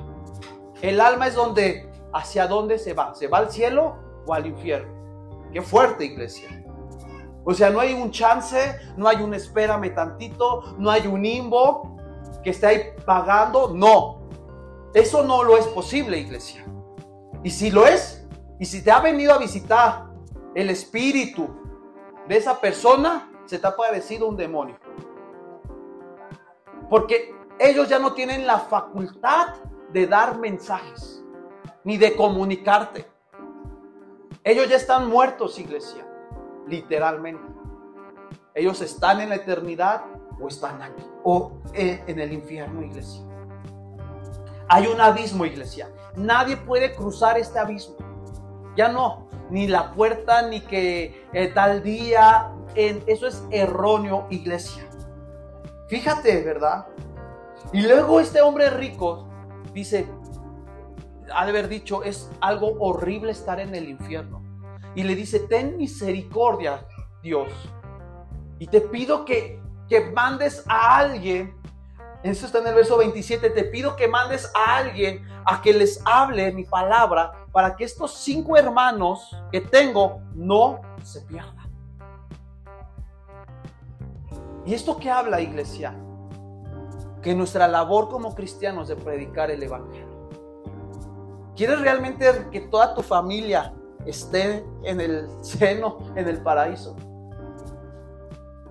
[0.81, 3.15] El alma es donde, hacia dónde se va.
[3.15, 4.93] ¿Se va al cielo o al infierno?
[5.53, 6.49] Qué fuerte, iglesia.
[7.45, 11.95] O sea, no hay un chance, no hay un espérame tantito, no hay un imbo
[12.43, 13.73] que esté ahí pagando.
[13.73, 14.27] No,
[14.93, 16.65] eso no lo es posible, iglesia.
[17.45, 18.27] Y si lo es,
[18.59, 20.07] y si te ha venido a visitar
[20.53, 21.47] el espíritu
[22.27, 24.77] de esa persona, se te ha parecido un demonio.
[26.89, 29.55] Porque ellos ya no tienen la facultad
[29.91, 31.23] de dar mensajes,
[31.83, 33.05] ni de comunicarte.
[34.43, 36.05] Ellos ya están muertos, iglesia,
[36.67, 37.43] literalmente.
[38.55, 40.03] Ellos están en la eternidad
[40.39, 43.23] o están aquí, o en el infierno, iglesia.
[44.67, 45.89] Hay un abismo, iglesia.
[46.15, 47.95] Nadie puede cruzar este abismo.
[48.75, 52.51] Ya no, ni la puerta, ni que eh, tal día.
[52.75, 54.88] Eso es erróneo, iglesia.
[55.89, 56.87] Fíjate, ¿verdad?
[57.73, 59.27] Y luego este hombre rico
[59.73, 60.07] dice,
[61.33, 64.43] ha de haber dicho, es algo horrible estar en el infierno.
[64.95, 66.85] Y le dice, ten misericordia,
[67.21, 67.51] Dios.
[68.59, 71.59] Y te pido que, que mandes a alguien
[72.21, 73.49] eso está en el verso 27.
[73.49, 78.13] Te pido que mandes a alguien a que les hable mi palabra para que estos
[78.13, 81.58] cinco hermanos que tengo no se pierdan.
[84.69, 85.95] ¿Y esto qué habla, iglesia?
[87.23, 90.29] Que nuestra labor como cristianos de predicar el Evangelio.
[91.55, 93.73] ¿Quieres realmente que toda tu familia
[94.05, 96.95] esté en el seno, en el paraíso?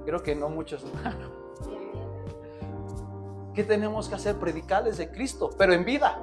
[0.05, 0.87] Creo que no muchos.
[3.53, 4.37] ¿Qué tenemos que hacer?
[4.37, 6.23] Predicarles de Cristo, pero en vida.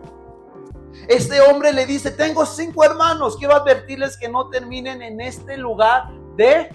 [1.09, 6.13] Este hombre le dice, tengo cinco hermanos, quiero advertirles que no terminen en este lugar
[6.37, 6.69] de...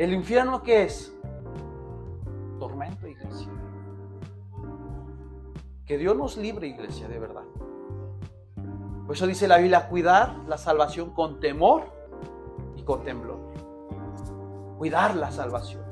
[0.00, 1.14] ¿El infierno qué es?
[2.58, 3.52] Tormento, iglesia.
[5.84, 7.42] Que Dios nos libre, iglesia, de verdad.
[9.04, 11.82] Por eso dice la Biblia, cuidar la salvación con temor
[12.76, 13.40] y con temblor.
[14.78, 15.84] Cuidar la salvación.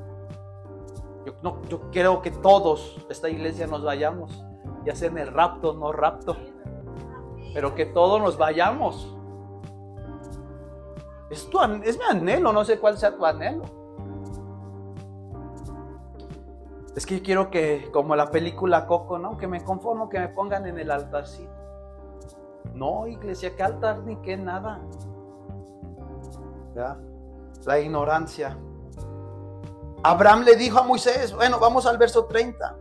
[1.26, 4.42] Yo, no, yo creo que todos, esta iglesia, nos vayamos,
[4.86, 6.34] ya sea en el rapto, no rapto,
[7.52, 9.14] pero que todos nos vayamos.
[11.28, 13.77] Es, tu, es mi anhelo, no sé cuál sea tu anhelo.
[16.98, 19.38] Es que quiero que, como la película Coco, ¿no?
[19.38, 21.54] Que me conformo que me pongan en el altarcito.
[22.74, 24.80] No, iglesia, ¿qué altar ni qué nada?
[26.74, 26.98] ¿Ya?
[27.66, 28.58] La ignorancia.
[30.02, 32.76] Abraham le dijo a Moisés, bueno, vamos al verso 30.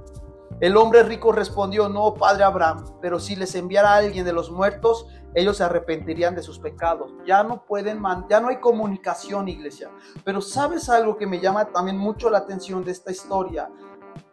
[0.61, 4.49] El hombre rico respondió, no, padre Abraham, pero si les enviara a alguien de los
[4.49, 7.13] muertos, ellos se arrepentirían de sus pecados.
[7.27, 9.91] Ya no pueden, ya no hay comunicación, iglesia.
[10.23, 13.69] Pero ¿sabes algo que me llama también mucho la atención de esta historia?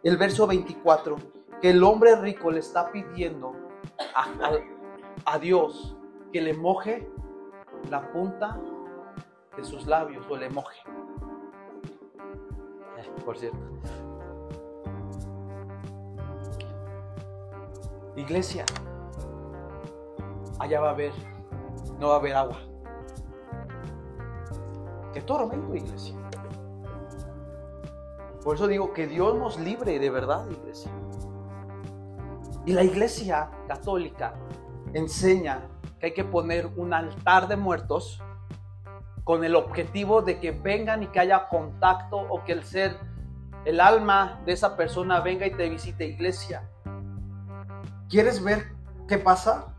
[0.05, 1.17] El verso 24,
[1.61, 3.51] que el hombre rico le está pidiendo
[4.15, 4.53] a,
[5.25, 5.97] a Dios
[6.31, 7.09] que le moje
[7.89, 8.57] la punta
[9.57, 10.79] de sus labios o le moje
[13.25, 13.57] por cierto.
[18.15, 18.65] Iglesia,
[20.59, 21.11] allá va a haber,
[21.99, 22.57] no va a haber agua.
[25.13, 26.15] Qué tormento, iglesia.
[28.45, 30.91] Por eso digo que Dios nos libre de verdad, iglesia.
[32.63, 34.35] Y la iglesia católica
[34.93, 35.67] enseña
[35.99, 38.21] que hay que poner un altar de muertos
[39.23, 42.99] con el objetivo de que vengan y que haya contacto o que el ser,
[43.65, 46.69] el alma de esa persona venga y te visite iglesia.
[48.09, 48.75] ¿Quieres ver
[49.07, 49.73] qué pasa?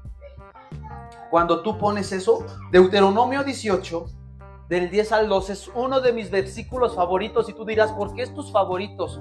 [1.31, 4.07] Cuando tú pones eso, Deuteronomio 18,
[4.69, 8.23] del 10 al 12, es uno de mis versículos favoritos y tú dirás, ¿por qué
[8.23, 9.21] es tus favoritos?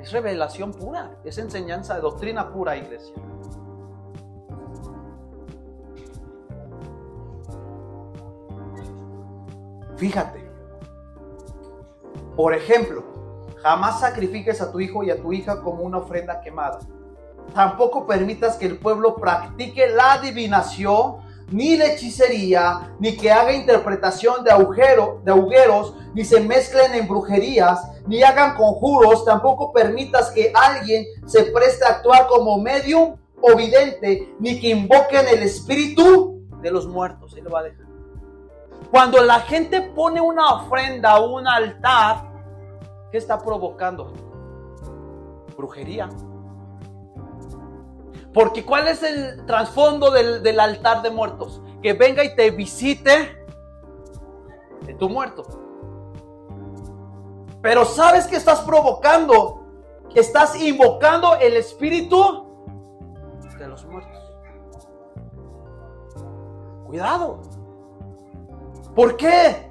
[0.00, 3.14] Es revelación pura, es enseñanza de doctrina pura, iglesia.
[9.96, 10.46] Fíjate.
[12.36, 13.02] Por ejemplo,
[13.62, 16.80] jamás sacrifiques a tu hijo y a tu hija como una ofrenda quemada.
[17.54, 21.16] tampoco permitas que el pueblo practique la adivinación,
[21.50, 27.06] ni la hechicería, ni que haga interpretación de, agujero, de agujeros, ni se mezclen en
[27.06, 29.24] brujerías, ni hagan conjuros.
[29.24, 35.26] Tampoco permitas que alguien se preste a actuar como medium o vidente, ni que invoquen
[35.28, 37.34] el espíritu de los muertos.
[37.34, 37.86] Ahí lo va a dejar.
[38.90, 42.30] Cuando la gente pone una ofrenda a un altar,
[43.10, 44.12] ¿qué está provocando?
[45.56, 46.08] Brujería.
[48.36, 51.62] Porque ¿cuál es el trasfondo del, altar de muertos?
[51.82, 53.34] Que venga y te visite
[54.82, 55.42] de tu muerto.
[57.62, 59.64] Pero ¿sabes qué estás provocando?
[60.14, 62.46] Estás invocando el espíritu
[63.58, 64.22] de los muertos.
[66.88, 67.40] Cuidado.
[68.94, 69.70] ¿Por qué?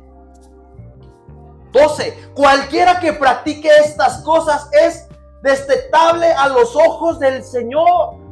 [1.72, 2.32] 12.
[2.34, 5.08] Cualquiera que practique estas cosas es
[5.44, 8.25] destetable a los ojos del Señor.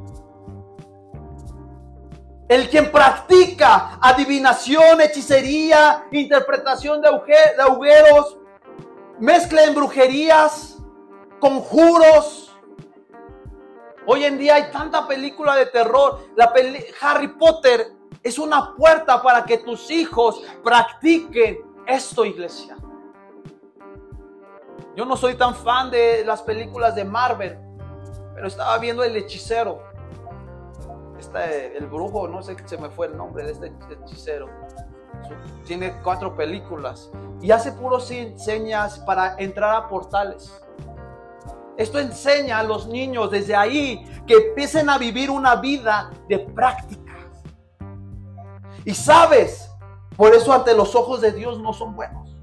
[2.48, 8.38] El quien practica adivinación, hechicería, interpretación de, agujeros,
[9.20, 10.78] mezcla en brujerías,
[11.40, 12.56] conjuros.
[14.06, 16.20] Hoy en día hay tanta película de terror.
[16.36, 16.54] La
[17.02, 22.78] Harry Potter es una puerta para que tus hijos practiquen esto, iglesia.
[24.96, 27.58] Yo no soy tan fan de las películas de Marvel,
[28.36, 29.93] pero estaba viendo El Hechicero.
[31.34, 34.50] El brujo, no sé, se me fue el nombre de este hechicero.
[35.66, 37.10] Tiene cuatro películas
[37.42, 40.52] y hace puros señas para entrar a portales.
[41.78, 47.14] Esto enseña a los niños desde ahí que empiecen a vivir una vida de práctica.
[48.86, 49.70] Y sabes,
[50.16, 52.36] por eso ante los ojos de Dios no son buenos.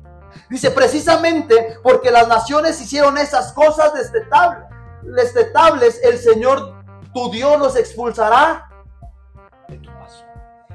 [0.49, 4.65] Dice, precisamente porque las naciones hicieron esas cosas destetables,
[5.03, 6.81] destetables el Señor
[7.15, 8.70] tu Dios los expulsará.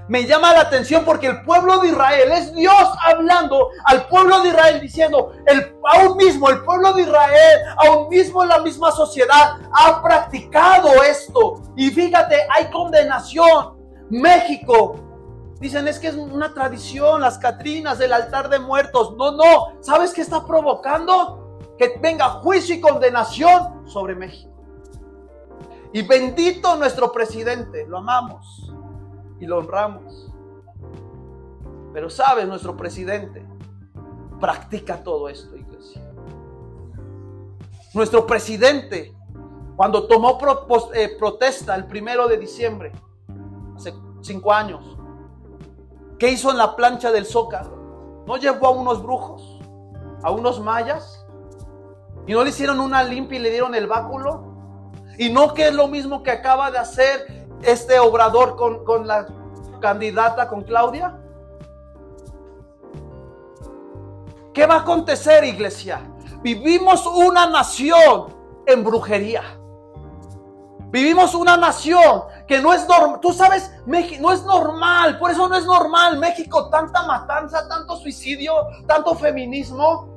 [0.08, 4.50] Me llama la atención porque el pueblo de Israel es Dios hablando al pueblo de
[4.50, 10.02] Israel diciendo, el, aún mismo el pueblo de Israel, aún mismo la misma sociedad ha
[10.04, 11.64] practicado esto.
[11.76, 13.76] Y fíjate, hay condenación.
[14.10, 15.02] México
[15.60, 19.16] Dicen, es que es una tradición, las Catrinas, del altar de muertos.
[19.16, 19.82] No, no.
[19.82, 21.60] ¿Sabes qué está provocando?
[21.78, 24.52] Que venga juicio y condenación sobre México.
[25.94, 28.76] Y bendito nuestro presidente, lo amamos
[29.46, 30.32] y lo honramos.
[31.94, 33.46] Pero sabes, nuestro presidente
[34.40, 35.56] practica todo esto.
[37.94, 39.16] Nuestro presidente,
[39.78, 40.38] cuando tomó
[40.94, 42.92] eh, protesta el primero de diciembre,
[43.74, 44.96] hace cinco años,
[46.18, 48.24] ¿Qué hizo en la plancha del zócalo?
[48.26, 49.60] ¿No llevó a unos brujos?
[50.24, 51.26] ¿A unos mayas?
[52.26, 54.56] ¿Y no le hicieron una limpia y le dieron el báculo?
[55.18, 59.28] ¿Y no que es lo mismo que acaba de hacer este obrador con, con la
[59.80, 61.20] candidata, con Claudia?
[64.54, 66.02] ¿Qué va a acontecer, iglesia?
[66.42, 68.34] Vivimos una nación
[68.66, 69.42] en brujería.
[70.92, 73.20] Vivimos una nación que no es normal.
[73.20, 75.20] Tú sabes, no es normal.
[75.20, 76.18] Por eso no es normal.
[76.18, 78.54] México, tanta matanza, tanto suicidio,
[78.88, 80.15] tanto feminismo.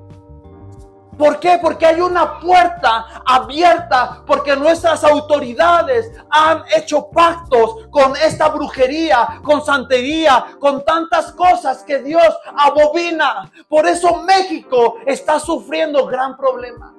[1.19, 1.59] ¿Por qué?
[1.61, 9.65] Porque hay una puerta abierta, porque nuestras autoridades han hecho pactos con esta brujería, con
[9.65, 13.51] santería, con tantas cosas que Dios abobina.
[13.69, 16.95] Por eso México está sufriendo gran problema.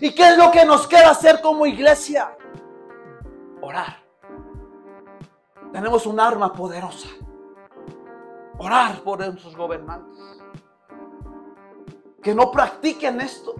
[0.00, 2.36] ¿Y qué es lo que nos queda hacer como iglesia?
[3.60, 4.02] Orar
[5.72, 7.08] tenemos un arma poderosa.
[8.58, 10.41] Orar por nuestros gobernantes.
[12.22, 13.54] Que no practiquen esto.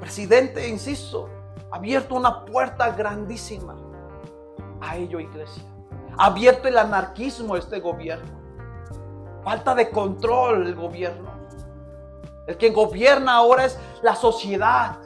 [0.00, 1.28] Presidente, insisto,
[1.70, 3.76] ha abierto una puerta grandísima
[4.80, 5.62] a ello, iglesia.
[6.16, 8.38] Ha abierto el anarquismo este gobierno.
[9.44, 11.30] Falta de control el gobierno.
[12.46, 14.98] El que gobierna ahora es la sociedad.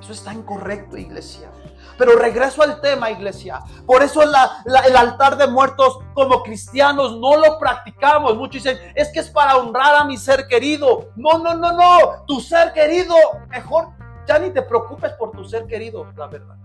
[0.00, 1.50] Eso está incorrecto, iglesia.
[1.98, 3.62] Pero regreso al tema, iglesia.
[3.86, 8.36] Por eso el altar de muertos como cristianos no lo practicamos.
[8.36, 11.10] Muchos dicen, es que es para honrar a mi ser querido.
[11.16, 12.24] No, no, no, no.
[12.26, 13.14] Tu ser querido,
[13.48, 13.88] mejor
[14.26, 16.56] ya ni te preocupes por tu ser querido, la verdad.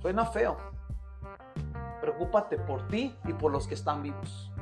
[0.00, 0.56] Suena feo.
[2.00, 4.52] Preocúpate por ti y por los que están vivos.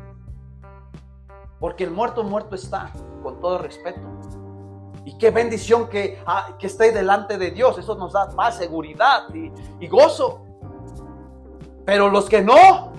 [1.58, 2.90] Porque el muerto muerto está,
[3.22, 4.00] con todo respeto.
[5.04, 7.78] Y qué bendición que, ah, que esté delante de Dios.
[7.78, 10.44] Eso nos da más seguridad y, gozo.
[11.84, 12.92] Pero los que no,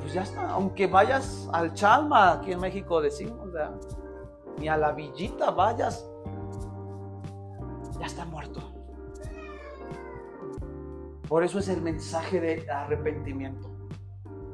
[0.00, 0.50] pues ya está.
[0.50, 3.48] Aunque vayas al Chalma, aquí en México decimos,
[4.58, 6.06] ni a la villita vayas,
[7.98, 8.60] ya está muerto.
[11.28, 13.70] Por eso es el mensaje de arrepentimiento.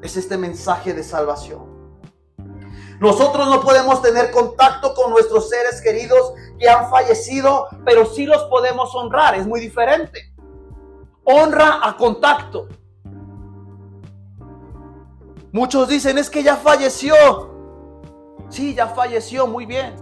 [0.01, 1.78] Es este mensaje de salvación.
[3.01, 8.43] Nosotros no podemos tener contacto con nuestros seres queridos que han fallecido, pero sí los
[8.45, 9.37] podemos honrar.
[9.37, 10.33] Es muy diferente.
[11.25, 12.69] Honra a contacto.
[15.53, 17.15] Muchos dicen, es que ya falleció.
[18.49, 19.95] Sí, ya falleció, muy bien.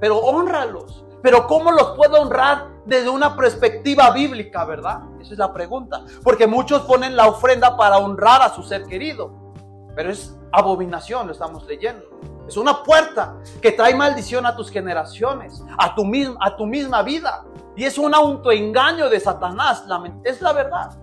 [0.00, 1.04] Pero honralos.
[1.22, 5.02] Pero ¿cómo los puedo honrar desde una perspectiva bíblica, verdad?
[5.20, 6.04] Esa es la pregunta.
[6.24, 9.52] Porque muchos ponen la ofrenda para honrar a su ser querido.
[9.94, 12.04] Pero es abominación, lo estamos leyendo.
[12.50, 17.44] Es una puerta que trae maldición a tus generaciones, a tu, misma, vida.
[17.76, 19.84] Y es un autoengaño de Satanás.
[20.24, 20.98] Es la verdad.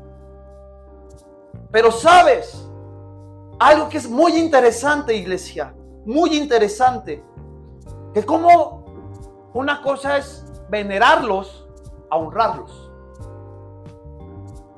[1.71, 2.67] Pero sabes,
[3.59, 5.73] algo que es muy interesante, iglesia,
[6.05, 7.23] muy interesante,
[8.13, 8.83] que como
[9.53, 11.65] una cosa es venerarlos
[12.09, 12.91] a honrarlos.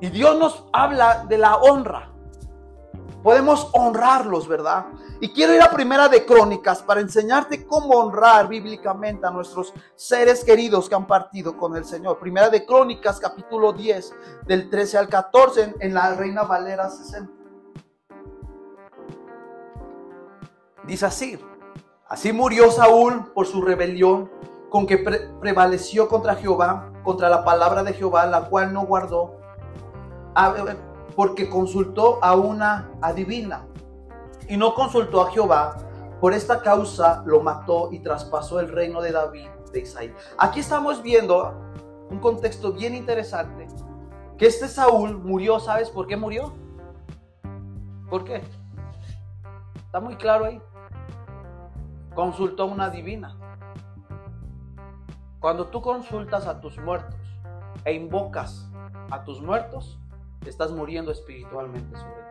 [0.00, 2.12] Y Dios nos habla de la honra.
[3.24, 4.86] Podemos honrarlos, ¿verdad?
[5.22, 10.42] Y quiero ir a Primera de Crónicas para enseñarte cómo honrar bíblicamente a nuestros seres
[10.42, 12.18] queridos que han partido con el Señor.
[12.18, 14.14] Primera de Crónicas, capítulo 10,
[14.46, 17.30] del 13 al 14, en la Reina Valera 60.
[20.84, 21.38] Dice así,
[22.08, 24.30] así murió Saúl por su rebelión
[24.70, 29.36] con que prevaleció contra Jehová, contra la palabra de Jehová, la cual no guardó,
[31.14, 33.66] porque consultó a una adivina
[34.50, 35.78] y no consultó a Jehová.
[36.20, 40.14] Por esta causa lo mató y traspasó el reino de David de Isaí.
[40.36, 41.54] Aquí estamos viendo
[42.10, 43.66] un contexto bien interesante.
[44.36, 46.52] Que este Saúl murió, ¿sabes por qué murió?
[48.10, 48.42] ¿Por qué?
[49.86, 50.60] Está muy claro ahí
[52.14, 53.36] consultó a una divina.
[55.38, 57.18] Cuando tú consultas a tus muertos
[57.84, 58.68] e invocas
[59.10, 59.98] a tus muertos,
[60.44, 62.29] estás muriendo espiritualmente sobre todo.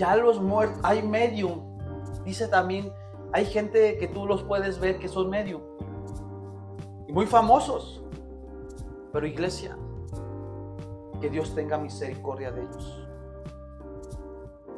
[0.00, 1.76] Ya los muertos, hay medium.
[2.24, 2.90] Dice también,
[3.34, 5.60] hay gente que tú los puedes ver que son medium.
[7.06, 8.02] Y muy famosos.
[9.12, 9.76] Pero iglesia,
[11.20, 13.06] que Dios tenga misericordia de ellos.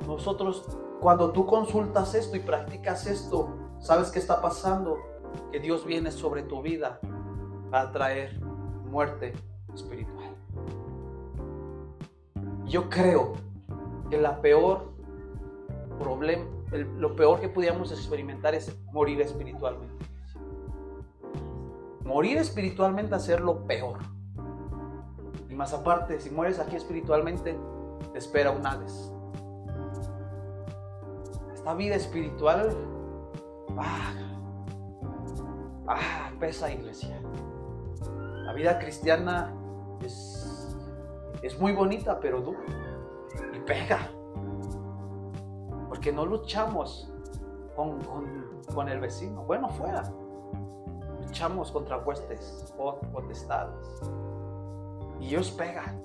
[0.08, 0.66] Nosotros,
[1.00, 3.48] cuando tú consultas esto y practicas esto,
[3.78, 4.98] ¿sabes qué está pasando?
[5.52, 6.98] Que Dios viene sobre tu vida
[7.70, 8.40] para traer
[8.90, 9.34] muerte
[9.72, 10.34] espiritual.
[12.64, 13.34] Yo creo
[14.10, 14.91] que la peor
[16.04, 20.04] lo peor que pudiéramos experimentar es morir espiritualmente.
[22.04, 23.98] Morir espiritualmente es ser lo peor.
[25.48, 27.58] Y más aparte, si mueres aquí espiritualmente,
[28.12, 29.12] te espera un Hades
[31.62, 32.76] esta vida espiritual,
[33.78, 34.12] ah,
[35.86, 37.20] ah, pesa iglesia.
[38.44, 39.54] La vida cristiana
[40.04, 40.76] es,
[41.40, 42.58] es muy bonita, pero dura
[43.54, 44.10] y pega.
[46.02, 47.08] Porque no luchamos
[47.76, 48.00] con,
[48.74, 50.02] con el vecino, bueno, fuera.
[51.20, 52.74] Luchamos contra huestes,
[53.12, 54.02] potestades.
[55.20, 56.02] Y ellos pegan.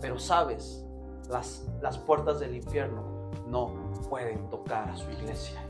[0.00, 0.86] Pero sabes,
[1.28, 3.72] las, las puertas del infierno no
[4.08, 5.60] pueden tocar a su iglesia.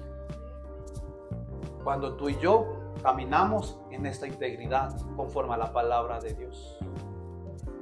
[1.82, 2.66] Cuando tú y yo
[3.02, 6.78] caminamos en esta integridad conforme a la palabra de Dios.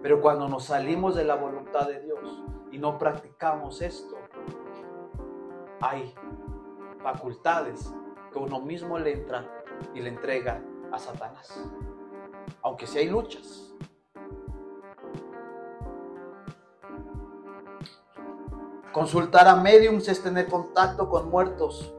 [0.01, 2.21] Pero cuando nos salimos de la voluntad de Dios
[2.71, 4.22] y no practicamos esto,
[5.83, 6.15] hay
[7.03, 7.93] facultades
[8.33, 9.45] que uno mismo le entra
[9.95, 10.63] y le entrega
[10.93, 11.69] a Satanás.
[12.63, 13.73] Aunque si hay luchas,
[18.93, 21.95] Consultar a mediums es tener contacto con muertos.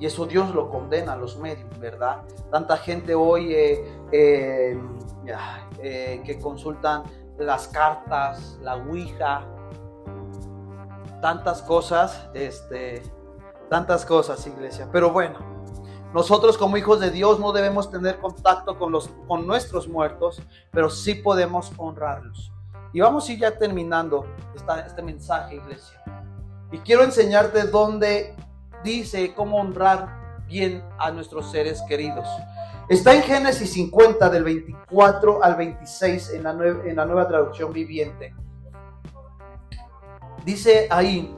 [0.00, 2.22] Y eso Dios lo condena a los mediums, ¿verdad?
[2.50, 4.80] Tanta gente hoy eh, eh,
[5.78, 7.04] eh, que consultan
[7.38, 9.46] las cartas, la Ouija,
[11.20, 13.02] tantas cosas, este,
[13.68, 14.88] tantas cosas, iglesia.
[14.92, 15.38] Pero bueno,
[16.12, 20.40] nosotros como hijos de Dios no debemos tener contacto con, los, con nuestros muertos,
[20.70, 22.52] pero sí podemos honrarlos.
[22.92, 24.24] Y vamos a ir ya terminando
[24.86, 26.02] este mensaje, iglesia.
[26.72, 28.34] Y quiero enseñarte dónde
[28.82, 32.26] dice cómo honrar bien a nuestros seres queridos.
[32.88, 38.32] Está en Génesis 50 del 24 al 26 en la, en la nueva traducción viviente.
[40.46, 41.36] Dice ahí,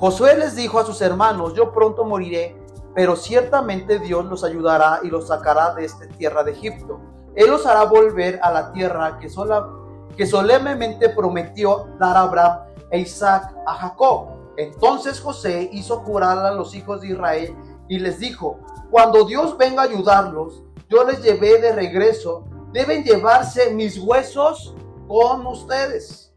[0.00, 2.60] Josué les dijo a sus hermanos, yo pronto moriré,
[2.92, 6.98] pero ciertamente Dios los ayudará y los sacará de esta tierra de Egipto.
[7.36, 9.68] Él los hará volver a la tierra que sola
[10.16, 12.58] que solemnemente prometió dar a Abraham
[12.90, 14.30] e Isaac a Jacob.
[14.56, 17.56] Entonces José hizo jurar a los hijos de Israel
[17.86, 18.58] y les dijo,
[18.90, 24.74] cuando Dios venga a ayudarlos, yo les llevé de regreso, deben llevarse mis huesos
[25.06, 26.27] con ustedes.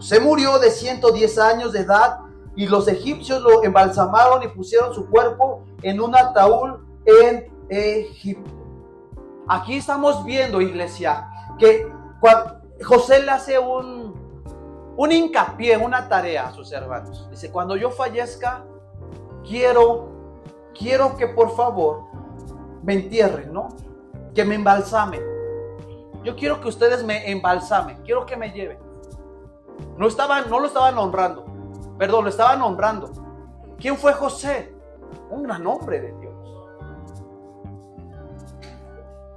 [0.00, 2.20] José murió de 110 años de edad
[2.56, 8.50] y los egipcios lo embalsamaron y pusieron su cuerpo en un ataúd en Egipto.
[9.46, 11.28] Aquí estamos viendo, iglesia,
[11.58, 11.86] que
[12.82, 14.14] José le hace un,
[14.96, 17.28] un hincapié, una tarea a sus hermanos.
[17.30, 18.64] Dice, cuando yo fallezca,
[19.46, 20.08] quiero,
[20.72, 22.04] quiero que por favor
[22.82, 23.68] me entierren, ¿no?
[24.34, 25.20] Que me embalsamen.
[26.24, 28.89] Yo quiero que ustedes me embalsamen, quiero que me lleven.
[30.00, 31.44] No, estaban, no lo estaban honrando,
[31.98, 33.10] perdón, lo estaban honrando.
[33.76, 34.74] ¿Quién fue José?
[35.28, 36.34] Un gran hombre de Dios.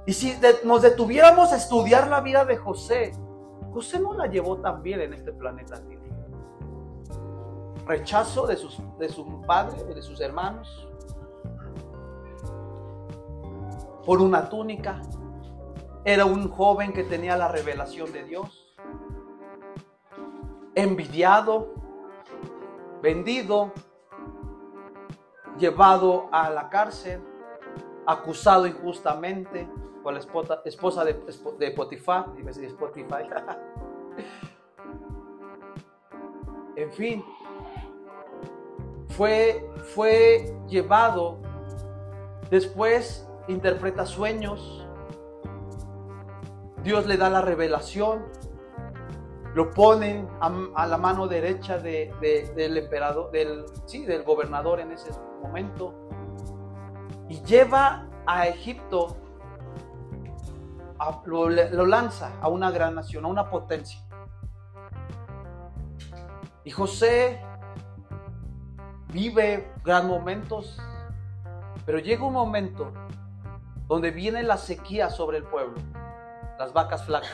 [0.06, 0.34] Y si
[0.64, 3.12] nos detuviéramos a estudiar la vida de José,
[3.74, 5.82] José no la llevó tan bien en este planeta.
[7.84, 10.88] Rechazo de, sus, de su padre, de sus hermanos,
[14.06, 15.02] por una túnica.
[16.06, 18.63] Era un joven que tenía la revelación de Dios.
[20.74, 21.72] Envidiado,
[23.02, 23.72] vendido,
[25.58, 27.20] llevado a la cárcel,
[28.06, 29.68] acusado injustamente
[30.02, 31.14] con la esposa, de,
[31.58, 33.24] de Potifar, Spotify.
[36.76, 37.24] en fin,
[39.08, 41.38] fue, fue llevado,
[42.50, 44.86] después interpreta sueños,
[46.82, 48.24] Dios le da la revelación,
[49.54, 55.10] lo ponen a, la mano derecha del emperador, del, sí, del gobernador en ese
[55.42, 55.94] momento,
[57.28, 59.16] y lleva a Egipto
[61.26, 64.00] lo, lanza a una gran nación, a una potencia.
[66.64, 67.40] Y José
[69.12, 70.80] vive gran momentos,
[71.84, 72.92] pero llega un momento
[73.86, 75.76] donde viene la sequía sobre el pueblo,
[76.58, 77.30] las vacas flacas.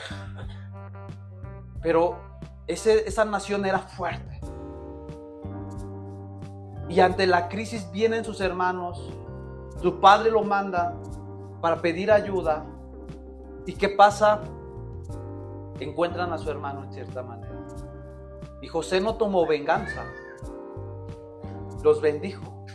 [1.83, 2.19] Pero
[2.67, 4.41] esa nación era fuerte.
[6.89, 9.13] Y ante la crisis vienen sus hermanos,
[9.81, 10.97] su padre lo manda
[11.61, 12.67] para pedir ayuda
[13.67, 14.41] ¿Y qué pasa?
[15.79, 17.55] Encuentran a su hermano en cierta manera.
[18.63, 20.05] Y José no tomó venganza,
[21.83, 22.67] los bendijo.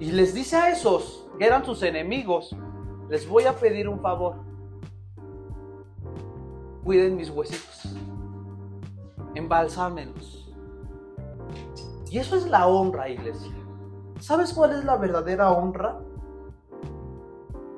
[0.00, 2.56] Y les dice a esos que eran sus enemigos,
[3.08, 4.36] les voy a pedir un favor.
[6.84, 7.96] Cuiden mis huesitos.
[9.34, 10.52] Embalsámenos.
[12.10, 13.52] Y eso es la honra, iglesia.
[14.20, 15.98] ¿Sabes cuál es la verdadera honra?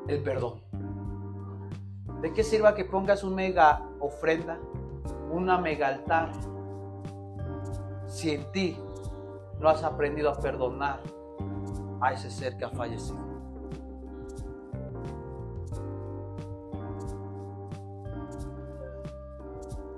[0.09, 0.61] El perdón.
[2.21, 4.59] ¿De qué sirva que pongas un mega ofrenda,
[5.31, 6.33] una mega altar,
[8.09, 8.77] si en ti
[9.61, 11.01] no has aprendido a perdonar
[12.01, 13.36] a ese ser que ha fallecido?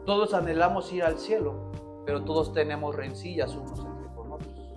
[0.09, 1.71] Todos anhelamos ir al cielo,
[2.07, 4.75] pero todos tenemos rencillas unos entre con otros.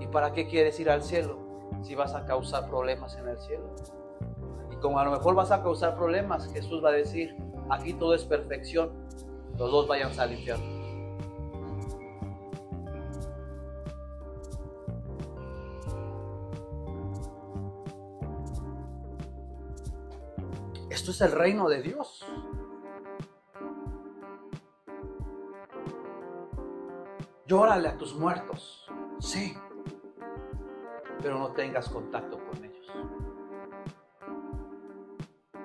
[0.00, 1.38] ¿Y para qué quieres ir al cielo
[1.84, 3.72] si vas a causar problemas en el cielo?
[4.82, 7.36] como a lo mejor vas a causar problemas, Jesús va a decir,
[7.70, 8.90] aquí todo es perfección,
[9.56, 10.64] los dos vayan al infierno.
[20.90, 22.26] Esto es el reino de Dios.
[27.54, 28.84] Llórale a tus muertos,
[29.20, 29.56] sí,
[31.22, 32.92] pero no tengas contacto con ellos.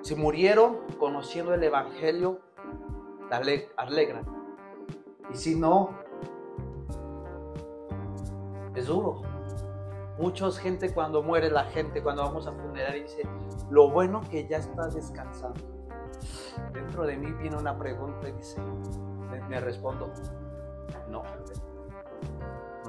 [0.00, 2.42] Si murieron conociendo el Evangelio,
[3.76, 4.24] alegran.
[5.34, 5.98] Y si no,
[8.76, 9.22] es duro.
[10.16, 13.28] Mucha gente cuando muere la gente, cuando vamos a funerar, dice,
[13.68, 15.60] lo bueno que ya está descansando.
[16.72, 18.60] Dentro de mí viene una pregunta y dice,
[19.48, 20.12] me respondo,
[21.08, 21.24] no,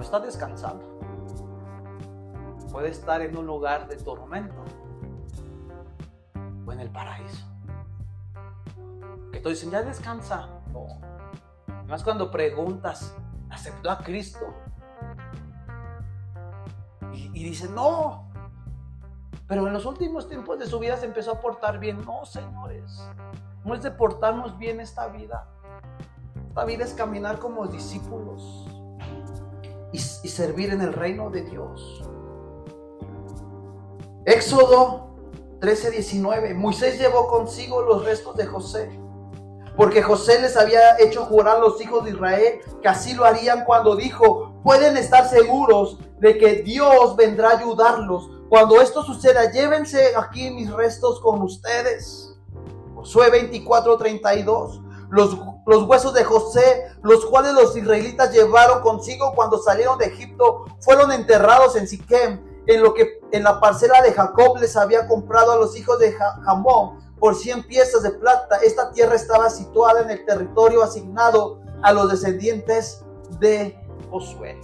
[0.01, 0.99] está descansando.
[2.71, 4.63] Puede estar en un lugar de tormento
[6.71, 7.45] en el paraíso.
[9.31, 10.47] Que todos dicen, ya descansa.
[10.71, 10.87] No.
[11.87, 13.15] Más cuando preguntas,
[13.49, 14.53] ¿aceptó a Cristo?
[17.13, 18.29] Y, y dicen, no.
[19.47, 22.05] Pero en los últimos tiempos de su vida se empezó a portar bien.
[22.05, 23.05] No, señores.
[23.65, 25.47] No es de portarnos bien esta vida.
[26.47, 28.80] Esta vida es caminar como discípulos
[29.91, 32.03] y, servir en el reino de Dios.
[34.25, 35.15] Éxodo
[35.59, 38.89] 13:19, Moisés llevó consigo los restos de José,
[39.75, 43.65] porque José les había hecho jurar a los hijos de Israel que así lo harían
[43.65, 50.13] cuando dijo, pueden estar seguros de que Dios vendrá a ayudarlos cuando esto suceda, llévense
[50.13, 52.37] aquí mis restos con ustedes.
[52.95, 54.81] Josué 24, 32.
[55.09, 55.37] Los,
[55.71, 61.11] los, huesos de José, los cuales los israelitas llevaron consigo cuando salieron de Egipto, fueron
[61.11, 65.55] enterrados en Siquem, en lo que en la parcela de Jacob les había comprado a
[65.55, 68.57] los hijos de Jamón por 100 piezas de plata.
[68.57, 73.03] Esta tierra estaba situada en el territorio asignado a los descendientes
[73.39, 74.59] de Josué.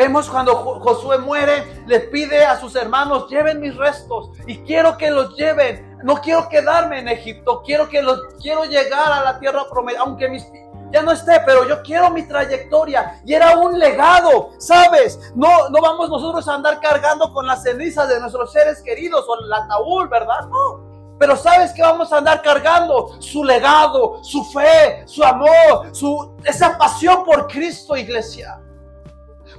[0.00, 5.10] Vemos cuando Josué muere, le pide a sus hermanos, lleven mis restos y quiero que
[5.10, 5.94] los lleven.
[6.02, 10.42] No quiero quedarme en Egipto, quiero que los quiero llegar a la tierra prometida, aunque
[10.90, 13.20] ya no esté, pero yo quiero mi trayectoria.
[13.26, 15.20] Y era un legado, ¿sabes?
[15.34, 19.38] No, no vamos nosotros a andar cargando con las cenizas de nuestros seres queridos o
[19.38, 20.48] el ataúd, ¿verdad?
[20.48, 21.18] No.
[21.18, 26.78] Pero sabes que vamos a andar cargando su legado, su fe, su amor, su, esa
[26.78, 28.62] pasión por Cristo, iglesia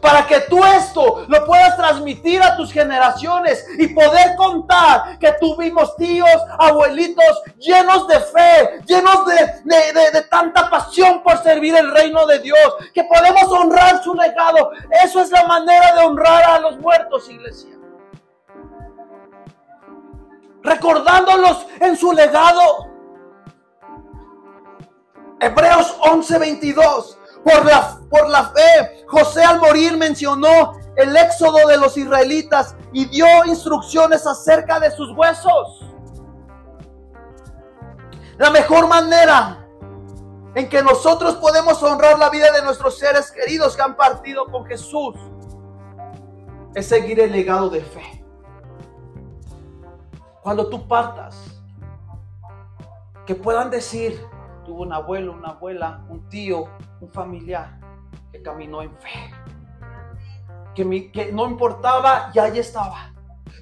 [0.01, 5.95] para que tú esto lo puedas transmitir a tus generaciones y poder contar que tuvimos
[5.95, 12.39] tíos, abuelitos llenos de fe, llenos de, de, tanta pasión por servir el reino de
[12.39, 14.71] Dios, que podemos honrar su legado.
[15.03, 17.77] Eso es la manera de honrar a los muertos, iglesia.
[20.63, 22.87] Recordándolos en su legado.
[25.39, 29.00] Hebreos 11:22 por la, por la fe.
[29.11, 35.11] José al morir mencionó el éxodo de los israelitas y dio instrucciones acerca de sus
[35.11, 35.85] huesos.
[38.37, 39.67] La mejor manera
[40.55, 44.65] en que nosotros podemos honrar la vida de nuestros seres queridos que han partido con
[44.65, 45.15] Jesús
[46.73, 48.25] es seguir el legado de fe.
[50.41, 51.35] Cuando tú partas,
[53.25, 54.25] que puedan decir,
[54.65, 56.69] tuvo un abuelo, una abuela, un tío,
[57.01, 57.80] un familiar
[58.31, 59.33] que caminó en fe.
[60.75, 63.11] Que, que no importaba y ahí estaba.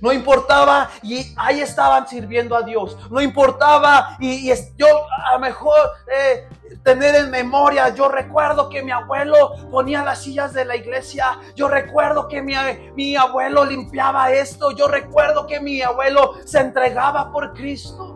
[0.01, 2.97] No importaba y ahí estaban sirviendo a Dios.
[3.09, 4.47] No importaba y,
[4.78, 4.88] yo
[5.28, 5.76] a lo mejor
[6.13, 6.47] eh,
[6.84, 7.89] tener en memoria.
[7.89, 11.39] Yo recuerdo que mi abuelo ponía las sillas de la iglesia.
[11.55, 12.53] Yo recuerdo que mi,
[12.95, 14.72] mi abuelo limpiaba esto.
[14.72, 18.15] Yo recuerdo que mi abuelo se entregaba por Cristo.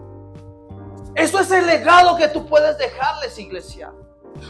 [1.15, 3.91] Eso es el legado que tú puedes dejarles, iglesia.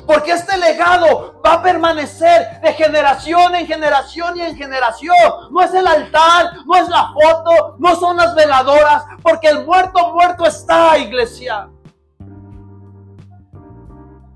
[0.06, 5.16] Porque este legado va a permanecer de generación en generación y en generación.
[5.52, 10.14] No es el altar, no es la foto, no son las veladoras, porque el muerto
[10.14, 11.70] muerto está, iglesia.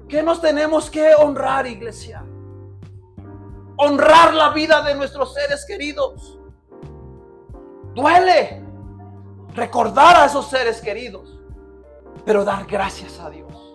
[0.08, 2.24] ¿Qué nos tenemos que honrar, iglesia?
[3.78, 6.40] Honrar la vida de nuestros seres queridos.
[7.94, 8.64] Duele
[9.54, 11.38] recordar a esos seres queridos
[12.28, 13.67] pero dar gracias a Dios.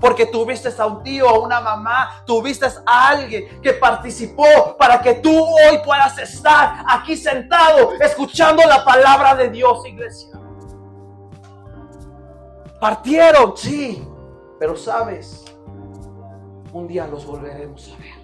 [0.00, 5.14] Porque tuviste a un tío, a una mamá, tuviste a alguien que participó para que
[5.14, 10.30] tú hoy puedas estar aquí sentado escuchando la palabra de Dios, iglesia.
[12.80, 14.08] Partieron, sí,
[14.58, 15.44] pero sabes,
[16.72, 18.20] un día los volveremos a ver.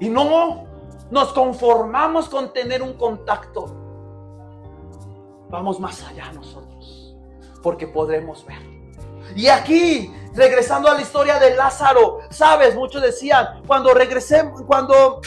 [0.00, 0.64] Y no
[1.10, 3.82] nos conformamos con tener un contacto
[5.52, 6.61] vamos más allá nosotros,
[7.62, 8.58] porque podremos ver.
[9.34, 15.20] Y aquí, regresando a la historia de Lázaro, sabes, muchos decían, cuando regresemos, cuando,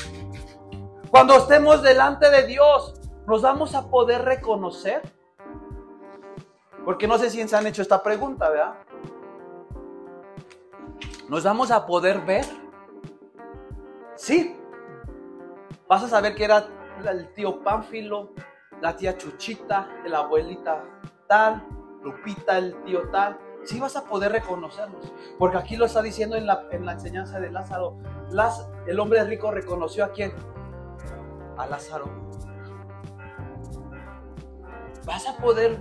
[1.09, 2.93] cuando estemos delante de Dios,
[3.25, 5.01] nos vamos a poder reconocer.
[6.83, 8.75] Porque no sé si se han hecho esta pregunta, ¿verdad?
[11.27, 12.45] ¿Nos vamos a poder ver?
[14.15, 14.55] Sí.
[15.87, 16.67] Vas a saber que era
[17.09, 18.33] el tío Pánfilo,
[18.81, 20.83] la tía Chuchita, la abuelita
[21.27, 21.67] tal,
[22.05, 25.11] Lupita, el tío tal, sí vas a poder reconocerlos.
[25.39, 27.97] Porque aquí lo está diciendo en la, en la enseñanza de Lázaro.
[28.29, 30.31] Las, el hombre rico reconoció a quién?
[31.57, 32.05] A Lázaro.
[35.05, 35.79] Vas a poder,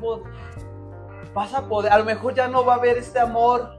[1.35, 3.77] vas a poder, a lo mejor ya no va a haber este amor.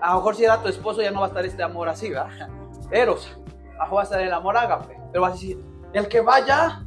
[0.00, 2.10] A lo mejor si era tu esposo ya no va a estar este amor así,
[2.10, 2.48] ¿verdad?
[2.90, 3.38] Eros.
[3.80, 4.98] A va a estar el amor ágape.
[5.12, 6.84] Pero vas a decir, el que vaya,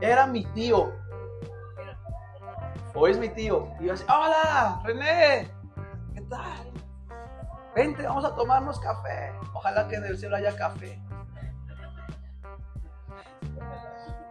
[0.00, 0.92] era mi tío.
[2.94, 3.68] O es mi tío.
[3.80, 5.50] Y yo así, hola, René,
[6.14, 6.72] ¿qué tal?
[7.74, 9.32] Vente, vamos a tomarnos café.
[9.52, 11.00] Ojalá que en el cielo haya café.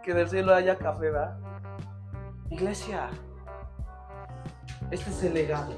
[0.02, 1.38] Que en el cielo haya café, ¿verdad?
[2.50, 3.10] Iglesia,
[4.90, 5.72] este es el legado.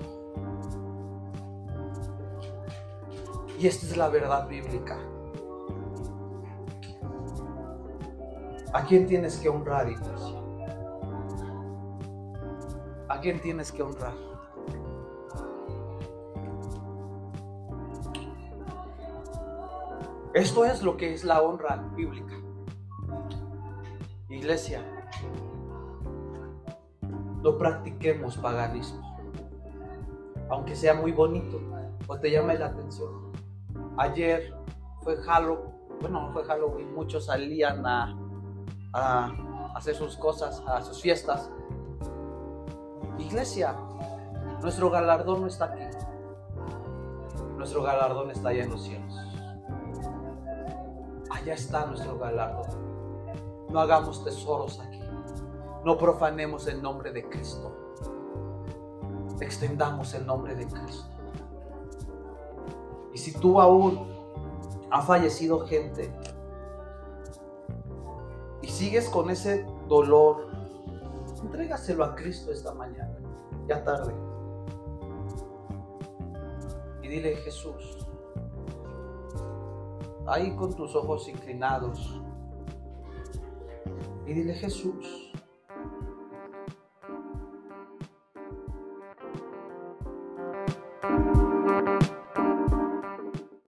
[3.59, 4.97] Y esta es la verdad bíblica.
[8.73, 10.42] ¿A quién tienes que honrar, iglesia?
[13.23, 14.15] ¿A quién tienes que honrar?
[20.35, 22.35] Esto es lo que es la honra bíblica.
[24.29, 24.83] Iglesia,
[27.45, 29.17] no practiquemos paganismo,
[30.51, 31.61] aunque sea muy bonito
[32.09, 33.31] o te llame la atención.
[33.99, 34.53] Ayer
[35.05, 35.71] fue Halloween,
[36.01, 38.19] bueno, no fue Halloween, muchos salían a,
[38.93, 39.33] a
[39.77, 41.53] hacer sus cosas, a sus fiestas.
[43.23, 43.75] Iglesia,
[44.61, 45.83] nuestro galardón no está aquí.
[47.57, 49.15] Nuestro galardón está allá en los cielos.
[51.31, 52.67] Allá está nuestro galardón.
[53.71, 55.01] No hagamos tesoros aquí.
[55.85, 57.73] No profanemos el nombre de Cristo.
[59.41, 61.07] Extendamos el nombre de Cristo.
[63.15, 64.07] Y si tú aún
[64.91, 66.13] ha fallecido gente
[68.61, 70.52] y sigues con ese dolor,
[71.43, 73.17] entrégaselo a Cristo esta mañana,
[73.69, 74.15] ya tarde.
[77.03, 78.07] Y dile, Jesús,
[80.27, 82.21] ahí con tus ojos inclinados,
[84.27, 85.32] y dile, Jesús,